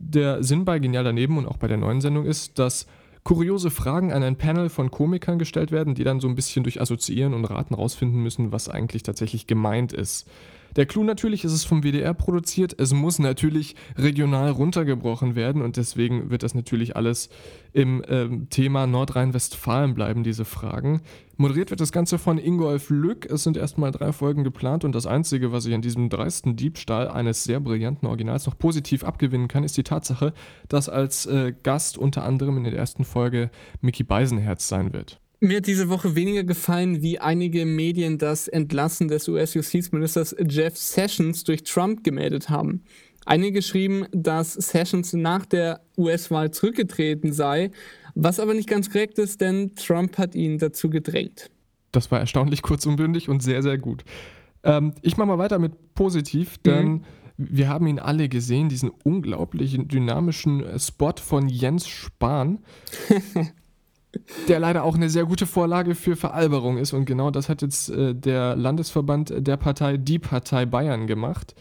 Der 0.06 0.44
Sinn 0.44 0.66
bei 0.66 0.80
Genial 0.80 1.04
daneben 1.04 1.38
und 1.38 1.48
auch 1.48 1.58
bei 1.58 1.68
der 1.68 1.78
neuen 1.78 2.02
Sendung 2.02 2.26
ist, 2.26 2.60
dass 2.60 2.88
kuriose 3.24 3.72
Fragen 3.72 4.12
an 4.12 4.22
ein 4.22 4.36
Panel 4.36 4.70
von 4.70 4.92
Komikern 4.92 5.40
gestellt 5.40 5.72
werden, 5.72 5.96
die 5.96 6.04
dann 6.04 6.20
so 6.20 6.28
ein 6.28 6.36
bisschen 6.36 6.64
durch 6.64 6.82
Assoziieren 6.82 7.34
und 7.34 7.46
Raten 7.46 7.74
rausfinden 7.74 8.22
müssen, 8.22 8.52
was 8.52 8.70
eigentlich 8.70 9.04
tatsächlich 9.04 9.48
gemeint 9.48 9.94
ist. 9.94 10.28
Der 10.76 10.88
Clou 10.88 11.04
natürlich 11.04 11.44
ist 11.44 11.52
es 11.52 11.66
vom 11.66 11.84
WDR 11.84 12.14
produziert. 12.14 12.80
Es 12.80 12.94
muss 12.94 13.20
natürlich 13.20 13.76
regional 13.98 14.50
runtergebrochen 14.50 15.36
werden 15.36 15.62
und 15.62 15.78
deswegen 15.78 16.32
wird 16.32 16.44
das 16.44 16.56
natürlich 16.56 16.96
alles 16.96 17.30
im 17.74 18.04
ähm, 18.08 18.50
Thema 18.50 18.88
Nordrhein-Westfalen 18.88 19.94
bleiben, 19.94 20.24
diese 20.24 20.46
Fragen. 20.46 21.02
Moderiert 21.38 21.70
wird 21.72 21.82
das 21.82 21.92
Ganze 21.92 22.18
von 22.18 22.38
Ingolf 22.38 22.90
Lück. 22.90 23.26
Es 23.26 23.44
sind 23.44 23.58
erstmal 23.58 23.92
drei 23.92 24.12
Folgen 24.12 24.44
geplant 24.44 24.84
und 24.84 24.94
das 24.94 25.06
Einzige, 25.08 25.52
was 25.52 25.66
ich 25.66 25.74
an 25.74 25.82
diesem 25.82 26.10
dreisten 26.10 26.56
Diebstahl 26.56 27.08
eines 27.08 27.44
sehr 27.44 27.60
brillanten 27.60 28.08
Originals 28.08 28.46
noch 28.46 28.58
positiv 28.58 29.04
abgewinnen 29.04 29.48
kann, 29.48 29.64
ist 29.64 29.78
die 29.78 29.84
Tatsache, 29.84 30.34
dass 30.70 30.90
als 30.90 31.26
äh, 31.26 31.54
Gast 31.64 31.98
unter 31.98 32.24
anderem 32.24 32.58
in 32.58 32.64
der 32.64 32.74
ersten 32.74 33.04
Folge 33.04 33.50
Mickey 33.82 34.04
Beisenherz 34.04 34.68
sein 34.68 34.94
wird. 34.94 35.23
Mir 35.44 35.58
hat 35.58 35.68
diese 35.68 35.90
Woche 35.90 36.16
weniger 36.16 36.46
gefallen, 36.46 37.02
wie 37.02 37.20
einige 37.20 37.66
Medien 37.66 38.18
das 38.18 38.48
Entlassen 38.48 39.10
des 39.10 39.28
US-Justizministers 39.28 40.34
Jeff 40.48 40.78
Sessions 40.78 41.44
durch 41.44 41.64
Trump 41.64 42.06
gemeldet 42.06 42.50
haben. 42.50 42.84
Einige 43.26 43.62
schrieben, 43.62 44.06
dass 44.14 44.54
Sessions 44.54 45.12
nach 45.12 45.46
der 45.46 45.82
US-Wahl 45.98 46.52
zurückgetreten 46.52 47.34
sei, 47.34 47.72
was 48.16 48.40
aber 48.40 48.54
nicht 48.54 48.70
ganz 48.70 48.90
korrekt 48.90 49.20
ist, 49.20 49.42
denn 49.42 49.76
Trump 49.76 50.18
hat 50.18 50.34
ihn 50.34 50.60
dazu 50.60 50.90
gedrängt. 50.90 51.52
Das 51.92 52.10
war 52.10 52.22
erstaunlich 52.22 52.62
kurz 52.62 52.86
und 52.86 52.96
bündig 52.96 53.28
und 53.28 53.44
sehr, 53.44 53.62
sehr 53.64 53.78
gut. 53.78 54.06
Ähm, 54.64 54.94
ich 55.02 55.18
mache 55.18 55.28
mal 55.28 55.40
weiter 55.40 55.60
mit 55.60 55.94
positiv, 55.94 56.58
denn 56.60 56.88
mhm 56.88 57.04
Wir 57.38 57.68
haben 57.68 57.88
ihn 57.88 58.00
alle 58.00 58.30
gesehen, 58.30 58.70
diesen 58.70 58.92
unglaublichen 58.92 59.88
dynamischen 59.88 60.64
äh, 60.64 60.80
Spot 60.80 61.16
von 61.20 61.50
Jens 61.50 61.88
Spahn, 61.88 62.60
der 64.48 64.60
leider 64.60 64.84
auch 64.84 64.96
eine 64.96 65.10
sehr 65.10 65.26
gute 65.26 65.46
Vorlage 65.46 65.96
für 65.96 66.16
Veralberung 66.16 66.78
ist. 66.78 66.94
Und 66.94 67.06
genau 67.06 67.32
das 67.32 67.50
hat 67.50 67.62
jetzt 67.62 67.90
äh, 67.90 68.14
der 68.14 68.56
Landesverband 68.56 69.34
der 69.38 69.58
Partei 69.58 69.98
Die 69.98 70.20
Partei 70.20 70.66
Bayern 70.66 71.08
gemacht. 71.08 71.56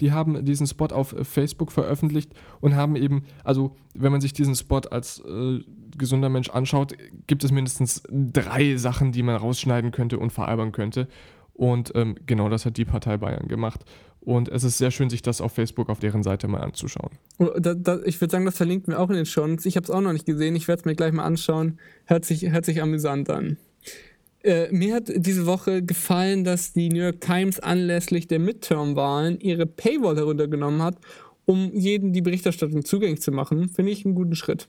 Die 0.00 0.12
haben 0.12 0.44
diesen 0.44 0.66
Spot 0.66 0.86
auf 0.86 1.14
Facebook 1.22 1.72
veröffentlicht 1.72 2.30
und 2.60 2.74
haben 2.74 2.96
eben, 2.96 3.24
also 3.44 3.74
wenn 3.94 4.12
man 4.12 4.20
sich 4.20 4.34
diesen 4.34 4.54
Spot 4.54 4.80
als 4.90 5.20
äh, 5.20 5.60
gesunder 5.96 6.28
Mensch 6.28 6.50
anschaut, 6.50 6.94
gibt 7.26 7.44
es 7.44 7.50
mindestens 7.50 8.02
drei 8.10 8.76
Sachen, 8.76 9.12
die 9.12 9.22
man 9.22 9.36
rausschneiden 9.36 9.92
könnte 9.92 10.18
und 10.18 10.32
veralbern 10.32 10.72
könnte. 10.72 11.08
Und 11.56 11.92
ähm, 11.94 12.16
genau 12.26 12.48
das 12.50 12.66
hat 12.66 12.76
die 12.76 12.84
Partei 12.84 13.16
Bayern 13.16 13.48
gemacht. 13.48 13.80
Und 14.20 14.48
es 14.48 14.64
ist 14.64 14.76
sehr 14.78 14.90
schön, 14.90 15.08
sich 15.08 15.22
das 15.22 15.40
auf 15.40 15.52
Facebook 15.52 15.88
auf 15.88 16.00
deren 16.00 16.22
Seite 16.22 16.48
mal 16.48 16.60
anzuschauen. 16.60 17.10
Oh, 17.38 17.50
da, 17.58 17.74
da, 17.74 18.00
ich 18.04 18.20
würde 18.20 18.32
sagen, 18.32 18.44
das 18.44 18.56
verlinkt 18.56 18.88
mir 18.88 18.98
auch 18.98 19.08
in 19.08 19.16
den 19.16 19.26
Shownotes. 19.26 19.64
Ich 19.66 19.76
habe 19.76 19.84
es 19.84 19.90
auch 19.90 20.00
noch 20.00 20.12
nicht 20.12 20.26
gesehen. 20.26 20.56
Ich 20.56 20.68
werde 20.68 20.80
es 20.80 20.84
mir 20.84 20.94
gleich 20.94 21.12
mal 21.12 21.24
anschauen. 21.24 21.78
Hört 22.04 22.24
sich, 22.24 22.50
hört 22.50 22.64
sich 22.64 22.82
amüsant 22.82 23.30
an. 23.30 23.56
Äh, 24.42 24.68
mir 24.70 24.94
hat 24.94 25.10
diese 25.14 25.46
Woche 25.46 25.82
gefallen, 25.82 26.44
dass 26.44 26.72
die 26.72 26.88
New 26.88 27.02
York 27.02 27.20
Times 27.20 27.60
anlässlich 27.60 28.26
der 28.26 28.40
Midterm-Wahlen 28.40 29.40
ihre 29.40 29.64
Paywall 29.64 30.16
heruntergenommen 30.16 30.82
hat, 30.82 30.98
um 31.46 31.72
jeden 31.72 32.12
die 32.12 32.22
Berichterstattung 32.22 32.84
zugänglich 32.84 33.22
zu 33.22 33.32
machen. 33.32 33.68
Finde 33.68 33.92
ich 33.92 34.04
einen 34.04 34.14
guten 34.14 34.34
Schritt 34.34 34.68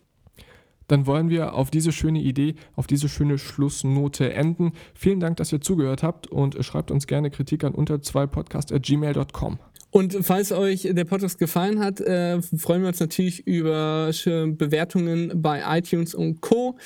dann 0.88 1.06
wollen 1.06 1.30
wir 1.30 1.54
auf 1.54 1.72
diese 1.72 1.92
schöne 1.92 2.22
Idee, 2.22 2.56
auf 2.76 2.88
diese 2.88 3.10
schöne 3.10 3.38
Schlussnote 3.38 4.34
enden. 4.34 4.74
Vielen 4.94 5.20
Dank, 5.20 5.38
dass 5.38 5.52
ihr 5.52 5.62
zugehört 5.62 6.04
habt 6.04 6.28
und 6.28 6.64
schreibt 6.64 6.92
uns 6.92 7.08
gerne 7.08 7.30
Kritik 7.30 7.64
an 7.64 7.74
unter 7.74 8.02
2 8.02 8.28
podcast.gmail.com. 8.28 9.60
Und 9.90 10.18
falls 10.22 10.52
euch 10.52 10.88
der 10.92 11.06
Podcast 11.06 11.40
gefallen 11.40 11.80
hat, 11.80 12.02
äh, 12.02 12.42
freuen 12.42 12.82
wir 12.82 12.90
uns 12.90 13.00
natürlich 13.00 13.48
über 13.48 14.12
Bewertungen 14.26 15.42
bei 15.42 15.64
iTunes 15.78 16.14
und 16.14 16.42
Co. 16.42 16.78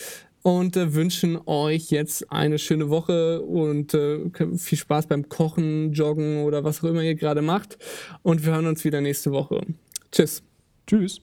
Und 0.44 0.76
äh, 0.76 0.96
wünschen 0.96 1.40
euch 1.46 1.92
jetzt 1.92 2.32
eine 2.32 2.58
schöne 2.58 2.90
Woche 2.90 3.42
und 3.42 3.94
äh, 3.94 4.32
viel 4.58 4.78
Spaß 4.78 5.06
beim 5.06 5.30
Kochen, 5.30 5.94
Joggen 5.94 6.44
oder 6.44 6.64
was 6.64 6.84
auch 6.84 6.90
immer 6.90 7.04
ihr 7.04 7.14
gerade 7.14 7.44
macht. 7.44 7.78
Und 8.24 8.44
wir 8.44 8.54
hören 8.54 8.66
uns 8.66 8.84
wieder 8.84 9.02
nächste 9.02 9.32
Woche. 9.32 9.62
Tschüss. 10.12 10.42
Tschüss. 10.88 11.22